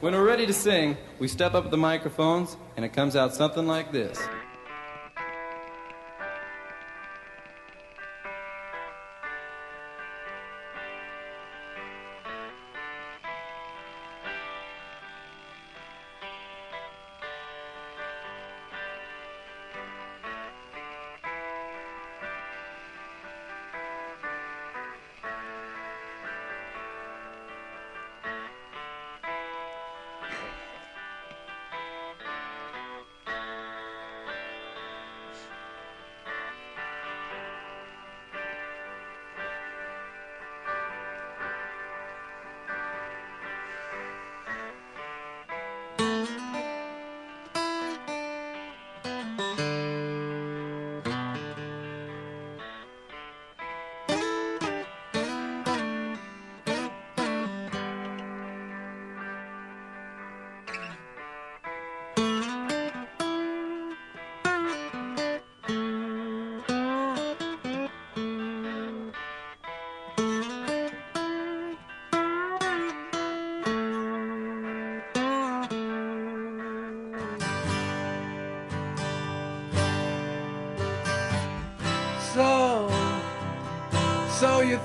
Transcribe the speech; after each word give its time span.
When 0.00 0.14
we're 0.14 0.24
ready 0.24 0.46
to 0.46 0.52
sing, 0.52 0.96
we 1.18 1.26
step 1.26 1.54
up 1.54 1.72
the 1.72 1.76
microphones 1.76 2.56
and 2.76 2.84
it 2.84 2.90
comes 2.90 3.16
out 3.16 3.34
something 3.34 3.66
like 3.66 3.90
this. 3.90 4.16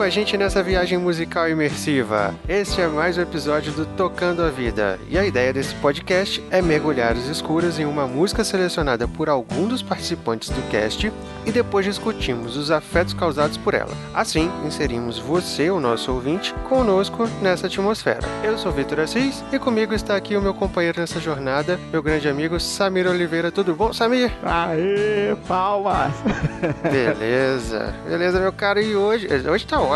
com 0.00 0.04
a 0.04 0.08
gente 0.08 0.34
nessa 0.34 0.62
viagem 0.62 0.96
musical 0.96 1.46
imersiva. 1.46 2.34
Este 2.48 2.80
é 2.80 2.88
mais 2.88 3.18
um 3.18 3.20
episódio 3.20 3.70
do 3.70 3.84
Tocando 3.84 4.42
a 4.42 4.48
Vida. 4.48 4.98
E 5.10 5.18
a 5.18 5.26
ideia 5.26 5.52
desse 5.52 5.74
podcast 5.74 6.42
é 6.50 6.62
mergulhar 6.62 7.12
as 7.12 7.26
escuras 7.26 7.78
em 7.78 7.84
uma 7.84 8.06
música 8.06 8.42
selecionada 8.42 9.06
por 9.06 9.28
algum 9.28 9.68
dos 9.68 9.82
participantes 9.82 10.48
do 10.48 10.62
cast 10.70 11.12
e 11.44 11.52
depois 11.52 11.84
discutimos 11.84 12.56
os 12.56 12.70
afetos 12.70 13.12
causados 13.12 13.58
por 13.58 13.74
ela. 13.74 13.92
Assim, 14.14 14.50
inserimos 14.66 15.18
você, 15.18 15.70
o 15.70 15.78
nosso 15.78 16.10
ouvinte, 16.10 16.54
conosco 16.66 17.28
nessa 17.42 17.66
atmosfera. 17.66 18.26
Eu 18.42 18.56
sou 18.56 18.72
Vitor 18.72 19.00
Assis 19.00 19.44
e 19.52 19.58
comigo 19.58 19.92
está 19.92 20.16
aqui 20.16 20.34
o 20.34 20.40
meu 20.40 20.54
companheiro 20.54 20.98
nessa 20.98 21.20
jornada, 21.20 21.78
meu 21.92 22.02
grande 22.02 22.26
amigo 22.26 22.58
Samir 22.58 23.06
Oliveira. 23.06 23.52
Tudo 23.52 23.74
bom, 23.74 23.92
Samir? 23.92 24.32
Aê, 24.44 25.36
palmas! 25.46 26.14
Beleza, 26.90 27.94
beleza, 28.06 28.40
meu 28.40 28.52
cara. 28.52 28.80
E 28.80 28.96
hoje, 28.96 29.28
hoje 29.46 29.66
tá 29.66 29.78
ótimo, 29.78 29.89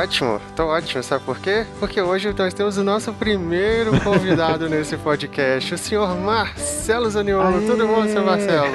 tá 0.57 0.65
ótimo, 0.65 1.03
sabe 1.03 1.25
por 1.25 1.39
quê? 1.39 1.65
Porque 1.79 2.01
hoje 2.01 2.35
nós 2.37 2.53
temos 2.53 2.77
o 2.77 2.83
nosso 2.83 3.13
primeiro 3.13 4.01
convidado 4.01 4.69
nesse 4.71 4.97
podcast, 4.97 5.75
o 5.75 5.79
senhor 5.79 6.17
Marcelo 6.17 7.09
Zaniolo. 7.09 7.59
Aê! 7.59 7.67
Tudo 7.67 7.87
bom, 7.87 8.05
seu 8.09 8.25
Marcelo? 8.25 8.73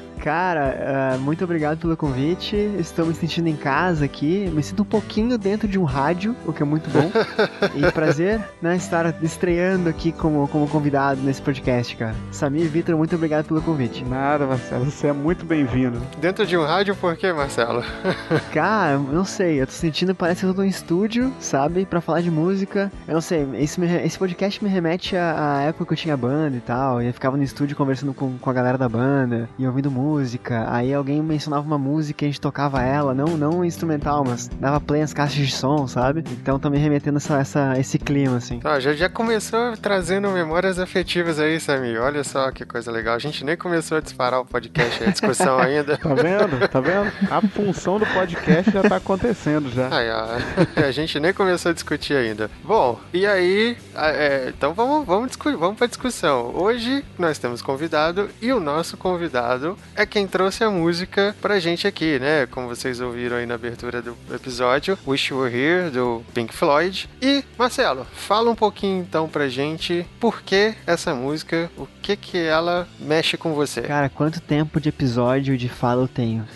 Cara, 0.26 1.14
ah, 1.14 1.18
muito 1.18 1.44
obrigado 1.44 1.78
pelo 1.78 1.96
convite. 1.96 2.56
Estou 2.80 3.06
me 3.06 3.14
sentindo 3.14 3.48
em 3.48 3.54
casa 3.54 4.04
aqui. 4.04 4.50
Me 4.52 4.60
sinto 4.60 4.82
um 4.82 4.84
pouquinho 4.84 5.38
dentro 5.38 5.68
de 5.68 5.78
um 5.78 5.84
rádio, 5.84 6.34
o 6.44 6.52
que 6.52 6.64
é 6.64 6.66
muito 6.66 6.90
bom. 6.90 7.12
e 7.76 7.92
prazer, 7.92 8.40
né, 8.60 8.74
estar 8.74 9.22
estreando 9.22 9.88
aqui 9.88 10.10
como, 10.10 10.48
como 10.48 10.66
convidado 10.66 11.20
nesse 11.20 11.40
podcast, 11.40 11.94
cara. 11.94 12.16
Samir 12.32 12.62
e 12.64 12.66
Vitor, 12.66 12.96
muito 12.96 13.14
obrigado 13.14 13.46
pelo 13.46 13.62
convite. 13.62 14.04
Nada, 14.04 14.46
Marcelo, 14.46 14.86
você 14.86 15.06
é 15.06 15.12
muito 15.12 15.44
bem-vindo. 15.44 16.02
Dentro 16.20 16.44
de 16.44 16.56
um 16.56 16.64
rádio, 16.64 16.96
por 16.96 17.16
quê, 17.16 17.32
Marcelo? 17.32 17.84
Cara, 18.52 18.98
não 18.98 19.24
sei, 19.24 19.60
eu 19.60 19.66
tô 19.68 19.74
sentindo, 19.74 20.12
parece 20.12 20.40
que 20.40 20.46
eu 20.46 20.54
tô 20.54 20.64
em 20.64 20.68
estúdio, 20.68 21.32
sabe, 21.38 21.86
pra 21.86 22.00
falar 22.00 22.20
de 22.20 22.32
música. 22.32 22.90
Eu 23.06 23.14
não 23.14 23.20
sei, 23.20 23.46
esse, 23.60 23.78
me- 23.78 24.04
esse 24.04 24.18
podcast 24.18 24.64
me 24.64 24.68
remete 24.68 25.16
à, 25.16 25.58
à 25.58 25.62
época 25.62 25.86
que 25.86 25.92
eu 25.92 25.96
tinha 25.96 26.16
banda 26.16 26.56
e 26.56 26.60
tal, 26.60 27.00
e 27.00 27.06
eu 27.06 27.14
ficava 27.14 27.36
no 27.36 27.44
estúdio 27.44 27.76
conversando 27.76 28.12
com, 28.12 28.36
com 28.38 28.50
a 28.50 28.52
galera 28.52 28.76
da 28.76 28.88
banda, 28.88 29.48
e 29.56 29.64
ouvindo 29.64 29.88
música 29.88 30.15
música, 30.16 30.66
aí 30.70 30.94
alguém 30.94 31.22
mencionava 31.22 31.66
uma 31.66 31.76
música 31.78 32.24
e 32.24 32.26
a 32.26 32.30
gente 32.30 32.40
tocava 32.40 32.82
ela, 32.82 33.14
não, 33.14 33.36
não 33.36 33.64
instrumental, 33.64 34.24
mas 34.26 34.48
dava 34.48 34.80
play 34.80 35.02
nas 35.02 35.12
caixas 35.12 35.46
de 35.46 35.52
som, 35.52 35.86
sabe? 35.86 36.24
Então 36.32 36.58
também 36.58 36.80
remetendo 36.80 37.18
essa, 37.18 37.38
essa, 37.38 37.74
esse 37.78 37.98
clima, 37.98 38.36
assim. 38.38 38.60
Ah, 38.64 38.80
já, 38.80 38.94
já 38.94 39.08
começou 39.10 39.76
trazendo 39.76 40.30
memórias 40.30 40.78
afetivas 40.78 41.38
aí, 41.38 41.60
Samir. 41.60 42.00
Olha 42.00 42.24
só 42.24 42.50
que 42.50 42.64
coisa 42.64 42.90
legal. 42.90 43.14
A 43.14 43.18
gente 43.18 43.44
nem 43.44 43.56
começou 43.56 43.98
a 43.98 44.00
disparar 44.00 44.40
o 44.40 44.44
podcast, 44.46 45.04
a 45.04 45.10
discussão 45.10 45.58
ainda. 45.58 45.96
Tá 46.06 46.14
vendo? 46.14 46.68
Tá 46.68 46.80
vendo? 46.80 47.12
A 47.30 47.40
função 47.40 47.98
do 47.98 48.06
podcast 48.06 48.70
já 48.70 48.82
tá 48.82 48.96
acontecendo 48.96 49.68
já. 49.70 49.88
Ai, 49.90 50.08
ai, 50.08 50.42
a 50.86 50.90
gente 50.92 51.18
nem 51.18 51.32
começou 51.32 51.70
a 51.70 51.74
discutir 51.74 52.14
ainda. 52.16 52.48
Bom, 52.62 52.98
e 53.12 53.26
aí, 53.26 53.76
a- 53.94 54.10
é, 54.10 54.52
então 54.56 54.72
vamos, 54.72 55.04
vamos, 55.06 55.28
discu 55.28 55.56
vamos 55.58 55.76
pra 55.76 55.86
discussão. 55.88 56.52
Hoje 56.54 57.04
nós 57.18 57.38
temos 57.38 57.60
convidado 57.60 58.28
e 58.40 58.52
o 58.52 58.60
nosso 58.60 58.96
convidado 58.96 59.76
é 59.96 60.05
quem 60.06 60.26
trouxe 60.26 60.64
a 60.64 60.70
música 60.70 61.34
pra 61.40 61.58
gente 61.58 61.86
aqui, 61.86 62.18
né? 62.18 62.46
Como 62.46 62.68
vocês 62.68 63.00
ouviram 63.00 63.36
aí 63.36 63.46
na 63.46 63.54
abertura 63.54 64.00
do 64.00 64.16
episódio, 64.32 64.98
Wish 65.06 65.32
You 65.32 65.40
Were 65.40 65.54
Here, 65.54 65.90
do 65.90 66.22
Pink 66.32 66.54
Floyd. 66.54 67.08
E, 67.20 67.44
Marcelo, 67.58 68.06
fala 68.12 68.50
um 68.50 68.54
pouquinho 68.54 69.00
então 69.00 69.28
pra 69.28 69.48
gente 69.48 70.06
por 70.20 70.42
que 70.42 70.74
essa 70.86 71.14
música, 71.14 71.70
o 71.76 71.86
que 72.02 72.16
que 72.16 72.38
ela 72.38 72.86
mexe 72.98 73.36
com 73.36 73.52
você. 73.54 73.82
Cara, 73.82 74.08
quanto 74.08 74.40
tempo 74.40 74.80
de 74.80 74.88
episódio 74.88 75.56
de 75.56 75.68
fala 75.68 76.02
eu 76.02 76.08
tenho? 76.08 76.46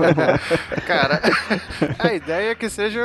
Cara, 0.86 1.20
a 1.98 2.12
ideia 2.12 2.50
é 2.50 2.54
que 2.54 2.68
seja. 2.68 3.00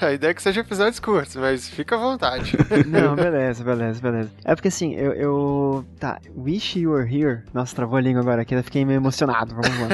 A 0.00 0.12
ideia 0.12 0.30
é 0.30 0.34
que 0.34 0.42
seja 0.42 0.60
episódios 0.60 1.00
curtos, 1.00 1.36
mas 1.36 1.68
fica 1.68 1.96
à 1.96 1.98
vontade. 1.98 2.56
Não, 2.86 3.14
beleza, 3.14 3.64
beleza, 3.64 4.00
beleza. 4.00 4.30
É 4.44 4.54
porque 4.54 4.68
assim, 4.68 4.94
eu, 4.94 5.12
eu. 5.12 5.84
Tá, 5.98 6.20
Wish 6.36 6.78
You 6.78 6.92
Were 6.92 7.08
Here. 7.12 7.42
Nossa, 7.52 7.74
travou 7.74 7.96
a 7.96 8.00
língua 8.00 8.20
agora 8.20 8.33
aqui, 8.42 8.54
eu 8.54 8.62
fiquei 8.64 8.84
meio 8.84 8.98
emocionado. 8.98 9.54
Vamos 9.54 9.80
lá. 9.80 9.88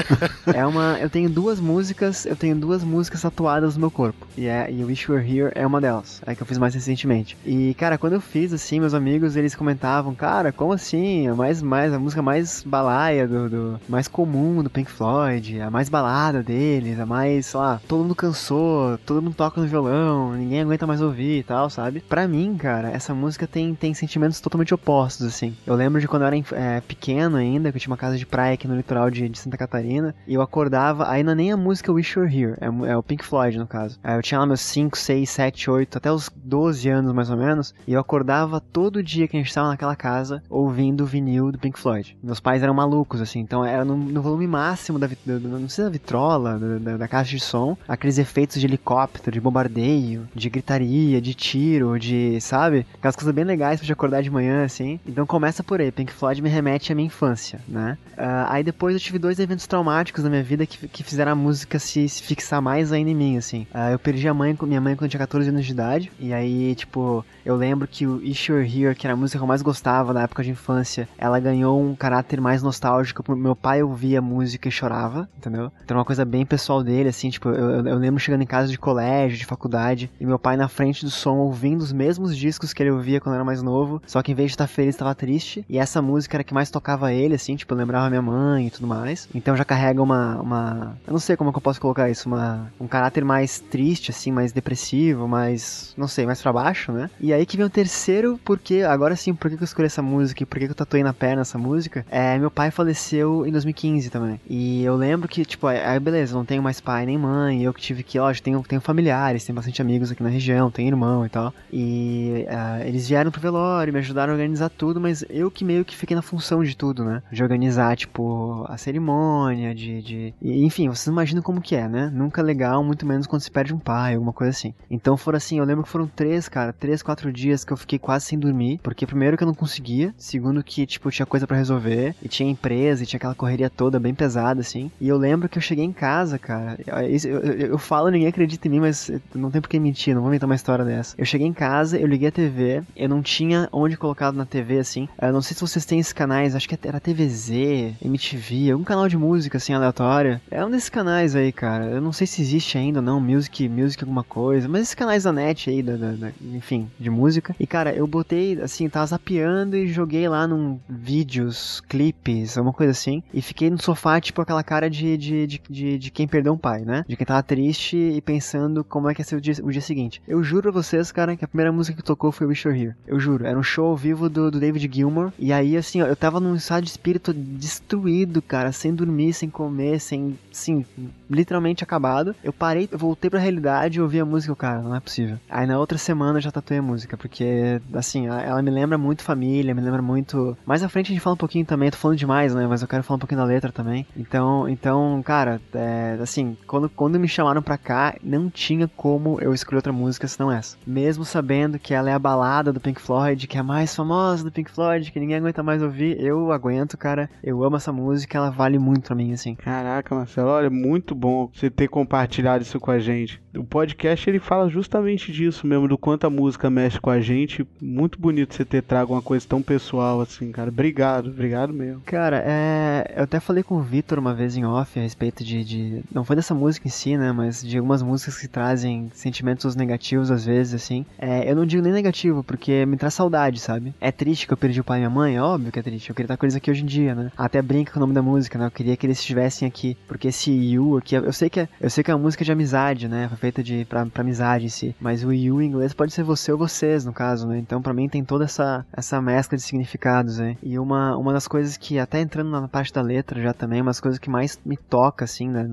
É 0.55 0.67
uma. 0.67 0.99
Eu 0.99 1.09
tenho 1.09 1.29
duas 1.31 1.61
músicas, 1.61 2.27
eu 2.27 2.35
tenho 2.35 2.57
duas 2.57 2.83
músicas 2.83 3.23
tatuadas 3.23 3.75
no 3.75 3.81
meu 3.81 3.91
corpo. 3.91 4.27
E, 4.37 4.47
é, 4.47 4.71
e 4.71 4.83
Wish 4.85 5.07
You 5.11 5.17
Were 5.17 5.39
Here 5.39 5.53
é 5.55 5.67
uma 5.67 5.81
delas. 5.81 6.21
É 6.27 6.35
que 6.35 6.43
eu 6.43 6.47
fiz 6.47 6.59
mais 6.59 6.75
recentemente. 6.75 7.37
E, 7.45 7.75
cara, 7.75 7.97
quando 7.99 8.15
eu 8.15 8.21
fiz, 8.21 8.53
assim, 8.53 8.81
meus 8.81 8.95
amigos, 8.95 9.37
eles 9.37 9.55
comentavam, 9.55 10.15
cara, 10.15 10.51
como 10.53 10.73
assim? 10.73 11.29
A 11.29 11.35
mais, 11.35 11.63
mais, 11.63 11.93
a 11.93 11.99
música 11.99 12.21
mais 12.23 12.63
balaia 12.67 13.29
do, 13.29 13.49
do- 13.49 13.81
mais 13.89 14.09
comum 14.09 14.63
do 14.63 14.71
Pink 14.71 14.91
Floyd, 14.91 15.61
a 15.61 15.71
mais 15.71 15.89
balada 15.89 16.43
deles, 16.43 16.99
a 16.99 17.07
mais, 17.07 17.47
sei 17.47 17.61
lá, 17.61 17.81
todo 17.87 18.03
mundo 18.03 18.15
cansou, 18.15 18.99
todo 19.07 19.23
mundo 19.23 19.35
toca 19.35 19.61
no 19.61 19.67
violão, 19.67 20.33
ninguém 20.33 20.61
aguenta 20.63 20.87
mais 20.87 21.01
ouvir 21.01 21.39
e 21.41 21.43
tal, 21.43 21.71
sabe? 21.71 22.01
Pra 22.01 22.27
mim, 22.27 22.57
cara, 22.57 22.91
essa 22.91 23.15
música 23.15 23.47
tem, 23.47 23.75
tem 23.75 23.95
sentimentos 23.95 24.41
totalmente 24.41 24.75
opostos, 24.75 25.27
assim. 25.27 25.55
Eu 25.67 25.75
lembro 25.75 26.01
de 26.01 26.09
quando 26.09 26.23
eu 26.23 26.27
era 26.29 26.37
é, 26.53 26.81
pequeno 26.81 27.37
ainda, 27.37 27.71
que 27.71 27.77
eu 27.77 27.81
tinha 27.81 27.91
uma 27.93 27.97
casa 27.97 28.17
de 28.17 28.27
praia 28.31 28.55
aqui 28.55 28.69
no 28.69 28.77
litoral 28.77 29.11
de, 29.11 29.29
de 29.29 29.39
Santa 29.39 29.57
Catarina, 29.57 30.15
e 30.27 30.35
eu 30.35 30.43
acordava, 30.43 31.11
aí 31.11 31.21
é 31.23 31.35
nem 31.35 31.53
a 31.53 31.57
música 31.57 31.93
Wish 31.93 32.19
You 32.19 32.25
Were 32.25 32.37
Here, 32.43 32.55
é, 32.61 32.91
é 32.93 32.97
o 32.97 33.03
Pink 33.03 33.25
Floyd, 33.25 33.59
no 33.59 33.67
caso. 33.67 33.99
Aí 34.03 34.17
eu 34.17 34.23
tinha 34.23 34.39
lá 34.41 34.47
meus 34.47 34.61
5, 34.61 34.97
6, 34.97 35.29
7, 35.29 35.71
8, 35.71 35.99
até 35.99 36.11
os 36.13 36.31
12 36.35 36.89
anos 36.89 37.13
mais 37.13 37.31
ou 37.31 37.37
menos, 37.37 37.75
e 37.87 37.93
eu 37.93 38.01
acordava 38.01 38.61
todo 38.61 39.03
dia 39.03 39.27
que 39.29 39.37
a 39.37 39.41
gente 39.41 39.53
tava 39.53 39.69
naquela 39.69 39.97
casa 39.97 40.43
ouvindo 40.49 41.03
o 41.03 41.07
vinil 41.07 41.51
do 41.53 41.59
Pink 41.59 41.79
Floyd. 41.79 42.17
Meus 42.23 42.41
pais 42.41 42.63
eram 42.63 42.75
malucos, 42.75 43.21
assim, 43.21 43.41
então 43.41 43.65
era 43.65 43.85
no, 43.85 43.97
no 43.97 44.23
volume 44.23 44.47
máximo 44.47 44.99
da, 44.99 45.07
do- 45.09 45.41
do- 45.41 45.59
não 45.61 45.69
sei 45.69 45.85
da 45.85 45.91
vitrola, 45.91 46.59
da, 46.59 46.79
da- 46.79 46.97
da 46.99 47.09
caixa 47.09 47.31
de 47.37 47.41
som, 47.41 47.77
aqueles 47.89 48.19
efeitos 48.19 48.61
de 48.61 48.67
helicóptero, 48.67 49.33
de 49.33 49.41
bombardeio, 49.41 50.29
de 50.35 50.49
gritaria, 50.51 51.21
de 51.21 51.35
tiro, 51.35 51.99
de, 51.99 52.41
sabe? 52.41 52.87
Aquelas 52.95 53.17
coisas 53.17 53.35
bem 53.35 53.45
legais 53.45 53.81
pra 53.81 53.87
te 53.87 53.93
acordar 53.93 54.23
de 54.23 54.31
manhã, 54.31 54.65
assim. 54.65 55.01
Então 55.07 55.27
começa 55.27 55.63
por 55.63 55.81
aí, 55.81 55.91
Pink 55.91 56.13
Floyd 56.13 56.41
me 56.43 56.49
remete 56.49 56.93
à 56.93 56.95
minha 56.95 57.07
infância, 57.07 57.61
né? 57.69 57.97
Ah, 58.23 58.53
aí 58.53 58.63
depois 58.63 58.95
eu 58.95 59.01
tive 59.01 59.19
dois 59.19 59.39
eventos 59.39 59.67
traumáticos 59.67 60.23
na 60.23 60.31
minha 60.31 60.43
vida 60.43 60.67
que, 60.67 60.87
que 60.89 61.03
fizeram 61.03 61.33
a 61.33 61.35
música 61.35 61.79
se, 61.79 62.09
se 62.09 62.23
fixar 62.23 62.61
mais 62.61 62.93
ainda 62.93 63.11
em 63.11 63.15
mim, 63.15 63.37
assim. 63.39 63.67
Ah, 63.73 63.91
eu 63.91 63.99
perdi 63.99 64.29
a 64.29 64.35
mãe, 64.35 64.57
minha 64.63 64.81
mãe 64.81 64.95
quando 64.95 65.05
eu 65.05 65.09
tinha 65.11 65.19
14 65.21 65.49
anos 65.49 65.65
de 65.65 65.73
idade, 65.73 66.13
e 66.21 66.33
aí, 66.33 66.75
tipo, 66.75 67.25
eu 67.45 67.57
lembro 67.57 67.89
que 67.89 68.07
o 68.07 68.17
Wish 68.19 68.51
You 68.53 68.59
Were 68.59 68.69
Here, 68.83 68.95
que 68.95 69.07
era 69.07 69.15
a 69.15 69.17
música 69.17 69.39
que 69.39 69.43
eu 69.43 69.49
mais 69.49 69.63
gostava 69.63 70.13
na 70.13 70.23
época 70.25 70.43
de 70.43 70.51
infância, 70.51 71.09
ela 71.17 71.41
ganhou 71.41 71.81
um 71.81 71.95
caráter 71.95 72.41
mais 72.41 72.63
nostálgico. 72.63 73.25
Meu 73.35 73.57
pai 73.57 73.83
ouvia 73.83 74.19
a 74.19 74.23
música 74.23 74.69
e 74.69 74.73
chorava, 74.73 75.29
entendeu? 75.39 75.73
Então 75.83 75.97
uma 75.97 76.05
coisa 76.05 76.25
bem 76.25 76.45
pessoal 76.45 76.83
dele, 76.83 77.09
assim, 77.09 77.31
tipo, 77.31 77.49
eu, 77.49 77.87
eu- 77.87 77.99
lembro 77.99 78.21
chegando 78.21 78.43
em 78.43 78.47
casa 78.47 78.69
de 78.71 78.79
colégio, 78.79 79.39
de 79.39 79.47
faculdade, 79.47 80.11
e 80.21 80.27
meu 80.27 80.39
pai 80.39 80.57
na 80.57 80.69
frente 80.69 81.05
do 81.05 81.11
som 81.11 81.37
ouvindo 81.37 81.81
os 81.81 81.93
mesmos 81.93 82.37
discos 82.37 82.73
que 82.73 82.83
ele 82.83 82.91
ouvia 82.91 83.21
quando 83.21 83.35
era 83.37 83.45
mais 83.45 83.63
novo, 83.63 84.03
só 84.07 84.23
que 84.23 84.33
em 84.33 84.35
vez 84.35 84.51
de 84.51 84.55
estar 84.55 84.67
feliz, 84.67 84.95
estava 84.95 85.15
triste. 85.15 85.65
E 85.69 85.79
essa 85.79 86.03
música 86.03 86.37
era 86.37 86.45
que 86.45 86.53
mais 86.55 86.71
tocava 86.71 87.13
ele, 87.13 87.35
assim, 87.35 87.57
tipo, 87.57 87.73
eu 87.73 87.79
lembrava 87.79 88.10
minha 88.11 88.23
mãe 88.23 88.67
e 88.67 88.71
tudo 88.71 88.87
mais. 88.87 89.29
Então 89.35 89.57
já 89.57 89.65
carrega 89.65 90.03
uma. 90.03 90.41
uma 90.41 90.97
eu 91.07 91.13
não 91.13 91.21
sei 91.21 91.37
como 91.37 91.51
é 91.51 91.53
que 91.53 91.59
eu 91.59 91.63
posso 91.63 91.81
colocar 91.81 92.11
isso, 92.11 92.29
uma, 92.29 92.71
um 92.81 92.87
caráter 92.87 93.25
mais 93.25 93.59
triste, 93.59 94.11
assim, 94.11 94.31
mais 94.33 94.53
depressivo, 94.53 95.27
mais. 95.27 95.95
não 95.97 96.09
sei, 96.09 96.27
mais 96.27 96.43
pra 96.43 96.53
baixo, 96.53 96.93
né? 96.93 97.11
E 97.21 97.33
aí 97.33 97.47
que 97.47 97.57
vem 97.57 97.67
o 97.67 97.71
terceiro, 97.71 98.39
porque. 98.45 98.83
Agora 98.83 99.17
sim, 99.17 99.35
por 99.35 99.51
que 99.51 99.57
eu 99.57 99.65
escolhi 99.65 99.87
essa 99.87 100.03
música 100.03 100.43
e 100.43 100.47
por 100.47 100.59
que 100.59 100.67
que 100.67 100.73
eu 100.73 100.77
tatuei 100.77 101.03
na 101.03 101.13
perna 101.13 101.43
essa 101.43 101.59
música? 101.59 102.05
É, 102.11 102.39
meu 102.39 102.51
pai 102.51 102.71
faleceu 102.71 103.47
em 103.47 103.53
2015 103.53 104.11
também. 104.11 104.41
E 104.49 104.83
eu 104.85 104.97
lembro 104.97 105.29
que, 105.29 105.45
tipo, 105.45 105.67
aí 105.67 105.99
beleza, 106.01 106.35
não 106.35 106.45
tenho 106.45 106.63
mais 106.63 106.81
pai 106.81 107.07
nem 107.07 107.19
mãe, 107.19 107.63
eu 107.63 107.73
que 107.73 107.81
tive 107.81 108.03
que, 108.03 108.19
lógico, 108.19 108.45
tenho, 108.45 108.63
tenho 108.63 108.81
familiares, 108.81 109.45
tenho 109.45 109.57
bastante 109.57 109.81
amigos 109.81 110.11
aqui 110.11 110.23
na 110.23 110.29
região, 110.29 110.71
tenho 110.71 110.89
irmão 110.89 111.25
e 111.25 111.29
tal. 111.29 111.55
E 111.73 112.47
ah, 112.49 112.81
eles 112.85 113.09
vieram 113.09 113.31
pro 113.31 113.41
velório, 113.41 113.93
me 113.93 113.99
ajudaram 113.99 114.33
a 114.33 114.37
organizar 114.37 114.69
tudo, 114.69 115.01
mas 115.01 115.25
eu 115.29 115.51
que 115.51 115.65
meio 115.65 115.85
que 115.85 115.97
fiquei 115.97 116.15
na 116.15 116.23
função 116.23 116.63
de 116.63 116.77
tudo, 116.77 117.05
né? 117.05 117.23
De 117.31 117.43
organizar, 117.43 117.97
tipo, 118.01 118.65
a 118.69 118.77
cerimônia, 118.77 119.75
de. 119.75 120.03
de... 120.03 120.35
enfim, 120.43 120.89
vocês 120.89 121.07
imaginam 121.07 121.43
como 121.43 121.61
que 121.61 121.77
é, 121.77 121.89
né? 121.89 122.11
Nunca 122.13 122.43
legal, 122.43 122.83
muito 122.83 123.07
menos 123.07 123.27
quando 123.27 123.43
se 123.43 123.51
perde 123.51 123.75
um 123.75 123.79
pai, 123.79 124.15
alguma 124.15 124.33
coisa 124.33 124.51
assim. 124.51 124.75
Então 124.91 125.17
foram 125.17 125.37
assim, 125.37 125.59
eu 125.59 125.65
lembro 125.65 125.85
que 125.85 125.89
foram 125.91 126.07
três, 126.07 126.49
cara, 126.49 126.73
três, 126.73 127.03
quatro 127.03 127.33
dias 127.33 127.65
que 127.65 127.73
eu 127.73 127.77
fiquei 127.77 127.99
quase 127.99 128.27
sem 128.27 128.39
dormir, 128.39 128.81
porque 128.83 129.07
primeiro 129.07 129.37
que 129.37 129.43
eu 129.43 129.47
não 129.47 129.55
conseguia, 129.55 130.15
segundo 130.17 130.63
que, 130.63 130.87
tipo, 130.87 131.11
tinha 131.11 131.27
coisa 131.27 131.47
pra 131.47 131.57
resolver, 131.57 132.15
e 132.23 132.29
tinha 132.29 132.51
empresa, 132.51 133.03
e 133.03 133.07
tinha 133.07 133.19
aquela 133.19 133.35
correria 133.35 133.69
toda 133.69 134.01
bem 134.01 134.15
pesada, 134.15 134.61
assim. 134.61 134.91
E 135.01 135.09
eu 135.09 135.17
lembro 135.17 135.49
que 135.49 135.59
eu 135.59 135.63
cheguei 135.63 135.85
em 135.85 135.93
casa, 135.93 136.39
cara, 136.39 136.79
eu, 136.87 137.31
eu, 137.31 137.53
eu 137.69 137.79
falo, 137.79 138.09
ninguém 138.09 138.29
acredita 138.29 138.67
em 138.67 138.71
mim, 138.71 138.81
mas 138.81 139.11
não 139.35 139.51
tem 139.51 139.61
por 139.61 139.69
que 139.69 139.79
mentir, 139.79 140.15
não 140.15 140.23
vou 140.23 140.31
inventar 140.31 140.49
uma 140.49 140.55
história 140.55 140.85
dessa. 140.85 141.15
Eu 141.19 141.25
cheguei 141.25 141.47
em 141.47 141.53
casa, 141.53 141.99
eu 141.99 142.07
liguei 142.07 142.29
a 142.29 142.33
TV, 142.33 142.83
eu 142.97 143.09
não 143.09 143.23
tinha 143.23 143.69
onde 143.73 143.97
colocado 143.97 144.35
na 144.35 144.47
TV, 144.47 144.79
assim. 144.79 145.09
Eu 145.21 145.33
não 145.33 145.43
sei 145.43 145.55
se 145.55 145.61
vocês 145.61 145.85
têm 145.85 146.01
esses 146.01 146.13
canais, 146.13 146.57
acho 146.57 146.69
que 146.69 146.79
era 146.83 147.01
TVZ, 147.01 147.90
MTV, 148.03 148.71
algum 148.71 148.85
canal 148.85 149.09
de 149.09 149.17
música, 149.17 149.57
assim, 149.59 149.73
aleatória. 149.73 150.41
É 150.51 150.65
um 150.65 150.71
desses 150.71 150.89
canais 150.89 151.35
aí, 151.37 151.53
cara. 151.53 151.87
Eu 151.87 152.01
não 152.01 152.13
sei 152.13 152.27
se 152.27 152.41
existe 152.43 152.77
ainda 152.79 152.99
ou 153.01 153.05
não, 153.05 153.21
Music, 153.21 153.69
Music 153.69 154.03
alguma 154.03 154.25
coisa, 154.25 154.69
mas 154.69 154.83
esses 154.83 154.95
canais 154.95 155.25
da 155.25 155.33
net 155.33 155.69
aí, 155.71 155.83
da, 155.83 155.97
da- 155.97 156.13
da- 156.13 156.33
enfim, 156.55 156.89
de 156.99 157.11
música. 157.11 157.55
E, 157.59 157.67
cara, 157.67 157.93
eu 157.95 158.07
botei, 158.07 158.61
assim, 158.61 158.89
tava 158.89 159.07
zapeando 159.07 159.77
e 159.77 159.87
joguei 159.89 160.29
lá 160.29 160.47
num 160.47 160.79
vídeos, 160.89 161.83
clipes, 161.89 162.57
alguma 162.57 162.73
coisa 162.73 162.93
assim. 162.93 163.23
E 163.33 163.43
fiquei 163.43 163.69
no 163.71 163.81
sofá, 163.83 164.21
tipo, 164.21 164.41
aquela 164.41 164.63
cara 164.63 164.89
de, 164.89 165.17
de, 165.17 165.47
de, 165.47 165.61
de, 165.69 165.99
de 165.99 166.11
quem 166.11 166.27
perdeu 166.27 166.53
um 166.53 166.59
pai, 166.59 166.81
né? 166.83 167.05
De 167.09 167.17
quem 167.17 167.27
tava 167.27 167.43
triste 167.43 167.97
e 167.97 168.21
pensando 168.21 168.83
como 168.85 169.09
é 169.11 169.15
que 169.15 169.21
ia 169.21 169.25
ser 169.25 169.37
o 169.37 169.41
dia, 169.41 169.55
o 169.63 169.71
dia 169.71 169.81
seguinte. 169.81 170.23
Eu 170.27 170.43
juro 170.43 170.69
a 170.69 170.73
vocês, 170.73 171.11
cara, 171.13 171.37
que 171.37 171.45
a 171.45 171.49
primeira 171.49 171.73
música 171.73 171.97
que 171.97 172.03
tocou 172.03 172.31
foi 172.33 172.47
Wish 172.47 172.67
You 172.67 172.73
Were 172.73 172.85
Here. 172.85 172.95
Eu 173.07 173.19
juro. 173.21 173.45
Era 173.47 173.59
um 173.59 173.63
show 173.63 173.87
ao 173.87 173.97
vivo 173.97 174.29
do, 174.29 174.51
do 174.51 174.61
David 174.61 174.89
Gilmour. 174.93 175.33
E 175.39 175.53
aí, 175.53 175.77
assim, 175.77 176.01
ó, 176.03 176.07
eu 176.07 176.17
tava 176.17 176.41
num 176.41 176.55
estado 176.55 176.85
de 176.85 176.91
espírito 176.91 177.33
destruído, 177.81 178.41
cara, 178.41 178.73
sem 178.73 178.95
dormir, 178.95 179.33
sem 179.33 179.51
comer, 179.51 180.01
sem, 180.01 180.39
assim, 180.53 180.85
literalmente 181.31 181.85
acabado. 181.85 182.35
Eu 182.43 182.53
parei, 182.53 182.89
eu 182.91 182.99
voltei 182.99 183.31
pra 183.31 183.39
realidade 183.39 183.99
e 183.99 184.03
ouvi 184.03 184.21
a 184.21 184.25
música, 184.25 184.55
cara, 184.57 184.83
não 184.83 184.95
é 184.95 185.01
possível. 185.01 185.39
Aí 185.49 185.67
na 185.67 185.79
outra 185.79 185.97
semana 185.97 186.39
eu 186.39 186.43
já 186.43 186.51
tatuei 186.51 186.79
a 186.79 186.83
música, 186.83 187.17
porque, 187.17 187.81
assim, 187.95 188.27
ela 188.27 188.63
me 188.63 188.71
lembra 188.71 188.99
muito 188.99 189.23
família, 189.23 189.75
me 189.75 189.81
lembra 189.81 190.03
muito. 190.03 190.57
Mais 190.67 190.83
à 190.83 190.89
frente 190.89 191.07
a 191.07 191.15
gente 191.15 191.23
fala 191.23 191.35
um 191.35 191.39
pouquinho 191.39 191.65
também, 191.65 191.89
eu 191.89 191.93
tô 191.93 191.99
falando 191.99 192.19
demais, 192.19 192.55
né? 192.55 192.67
Mas 192.67 192.83
eu 192.83 192.89
quero 192.89 193.03
falar 193.03 193.17
um 193.17 193.21
pouquinho 193.21 193.41
da 193.41 193.47
letra 193.47 193.73
também. 193.73 194.07
Então, 194.17 194.69
então 194.69 195.23
cara, 195.23 195.61
é, 195.75 196.19
assim, 196.21 196.57
quando, 196.67 196.89
quando 196.89 197.19
me 197.19 197.29
chamaram 197.29 197.63
pra 197.63 197.79
cá, 197.79 198.15
não 198.23 198.51
tinha 198.51 198.89
como 198.89 199.41
eu 199.41 199.55
escolher 199.55 199.77
outra 199.77 199.93
música 199.93 200.27
senão 200.27 200.51
essa. 200.51 200.77
Mesmo 200.87 201.25
sabendo 201.25 201.79
que 201.79 201.95
ela 201.95 202.11
é 202.11 202.13
a 202.13 202.19
balada 202.19 202.73
do 202.73 202.81
Pink 202.81 203.01
Floyd, 203.01 203.47
que 203.47 203.57
é 203.57 203.61
a 203.61 203.65
mais 203.65 203.95
famosa 203.95 204.45
do 204.45 204.53
Pink 204.53 204.71
Floyd, 204.71 205.11
que 205.11 205.21
ninguém 205.21 205.37
aguenta 205.37 205.63
mais 205.63 205.83
ouvir, 205.83 206.21
eu 206.21 206.53
aguento, 206.53 206.97
cara. 206.97 207.31
Eu 207.43 207.63
amo 207.65 207.77
essa 207.77 207.93
música, 207.93 208.39
ela 208.39 208.51
vale 208.51 208.79
muito 208.79 209.07
pra 209.07 209.15
mim, 209.15 209.33
assim. 209.33 209.55
Caraca, 209.55 210.15
Marcelo, 210.15 210.49
olha, 210.49 210.71
muito 210.71 211.15
bom 211.21 211.51
você 211.55 211.69
ter 211.71 211.89
compartilhado 211.89 212.63
isso 212.63 212.81
com 212.81 212.91
a 212.91 212.99
gente. 212.99 213.41
O 213.57 213.65
podcast 213.65 214.29
ele 214.31 214.39
fala 214.39 214.69
justamente 214.69 215.33
disso 215.33 215.67
mesmo, 215.67 215.87
do 215.89 215.99
quanto 215.99 216.27
a 216.27 216.31
música 216.31 216.71
mexe 216.71 216.99
com 217.01 217.11
a 217.11 217.21
gente. 217.21 217.67
Muito 217.81 218.19
bonito 218.19 218.55
você 218.55 218.65
ter 218.65 218.83
trago 218.83 219.13
uma 219.13 219.21
coisa 219.23 219.47
tão 219.47 219.61
pessoal 219.61 220.21
assim, 220.21 220.51
cara. 220.51 220.71
Obrigado, 220.71 221.29
obrigado 221.31 221.73
mesmo. 221.73 222.01
Cara, 222.07 222.43
é, 222.47 223.13
eu 223.17 223.25
até 223.25 223.39
falei 223.41 223.63
com 223.63 223.75
o 223.77 223.83
Vitor 223.83 224.19
uma 224.19 224.33
vez 224.35 224.57
em 224.57 224.65
off 224.65 224.99
a 224.99 225.03
respeito 225.03 225.45
de, 225.45 225.65
de- 225.65 226.03
Não 226.13 226.25
foi 226.25 226.37
dessa 226.37 226.55
música 226.55 226.87
em 226.87 226.91
si, 226.91 227.17
né? 227.17 227.33
Mas 227.33 227.63
de 227.63 227.77
algumas 227.77 228.03
músicas 228.03 228.39
que 228.39 228.49
trazem 228.49 229.11
sentimentos 229.13 229.75
negativos 229.77 230.31
às 230.31 230.45
vezes, 230.45 230.75
assim. 230.75 231.05
É, 231.19 231.51
eu 231.51 231.55
não 231.57 231.67
digo 231.67 231.83
nem 231.83 231.93
negativo, 231.93 232.43
porque 232.45 232.87
me 232.87 232.97
traz 232.97 233.15
saudade, 233.15 233.61
sabe? 233.61 233.93
É 234.01 234.11
triste 234.13 234.47
que 234.47 234.53
eu 234.53 234.57
perdi 234.57 234.81
o 234.81 234.85
pai 234.85 235.03
e 235.03 235.05
a 235.05 235.11
mãe, 235.11 235.37
é 235.37 235.43
óbvio 235.43 235.73
que 235.73 235.79
é 235.79 235.83
triste. 235.83 236.09
Eu 236.09 236.15
queria 236.15 236.27
estar 236.27 236.37
com 236.37 236.47
eles 236.47 236.57
aqui 236.57 236.71
hoje 236.71 236.83
em 236.83 236.87
dia, 236.87 237.15
né? 237.15 237.33
Até 237.37 237.61
brinca 237.61 237.93
com 237.93 237.99
o 237.99 238.01
nome 238.01 238.15
da 238.15 238.23
música, 238.23 238.59
né? 238.59 238.67
Eu 238.67 238.71
queria 238.71 238.97
que 238.97 239.05
eles 239.07 239.19
estivessem 239.19 239.67
aqui, 239.67 239.97
porque 240.07 240.29
esse 240.29 240.51
you 240.53 240.97
aqui, 240.97 241.10
eu 241.17 241.33
sei 241.33 241.51
que 241.51 241.61
é, 241.61 241.69
eu 241.81 241.91
sei 241.91 242.03
que 242.05 242.11
é 242.11 242.15
uma 242.15 242.23
música 242.23 242.45
de 242.45 242.53
amizade, 242.53 243.09
né? 243.09 243.29
Foi 243.29 243.37
feita 243.37 243.63
de 243.63 243.85
pra, 243.85 244.07
pra 244.07 244.23
amizade 244.23 244.67
em 244.67 244.69
si, 244.69 244.95
mas 245.01 245.25
o 245.25 245.33
you 245.33 245.61
em 245.61 245.67
inglês 245.67 245.93
pode 245.93 246.13
ser 246.13 246.23
você 246.23 246.53
ou 246.53 246.59
vocês, 246.59 247.05
no 247.05 247.13
caso, 247.13 247.47
né? 247.47 247.59
Então 247.59 247.81
para 247.81 247.95
mim 247.95 248.09
tem 248.09 248.25
toda 248.25 248.45
essa 248.45 248.85
essa 248.93 249.21
mescla 249.21 249.57
de 249.57 249.63
significados, 249.63 250.39
né? 250.39 250.57
E 250.63 250.79
uma 250.79 251.17
uma 251.17 251.33
das 251.33 251.49
coisas 251.49 251.77
que 251.77 251.99
até 251.99 252.21
entrando 252.21 252.51
na 252.51 252.69
parte 252.69 252.93
da 252.93 253.03
letra 253.03 253.41
já 253.41 253.53
também, 253.53 253.81
uma 253.81 253.91
das 253.91 254.01
coisas 254.01 254.19
que 254.19 254.31
mais 254.31 254.59
me 254.65 254.77
toca 254.77 255.25
assim, 255.25 255.49
né? 255.49 255.69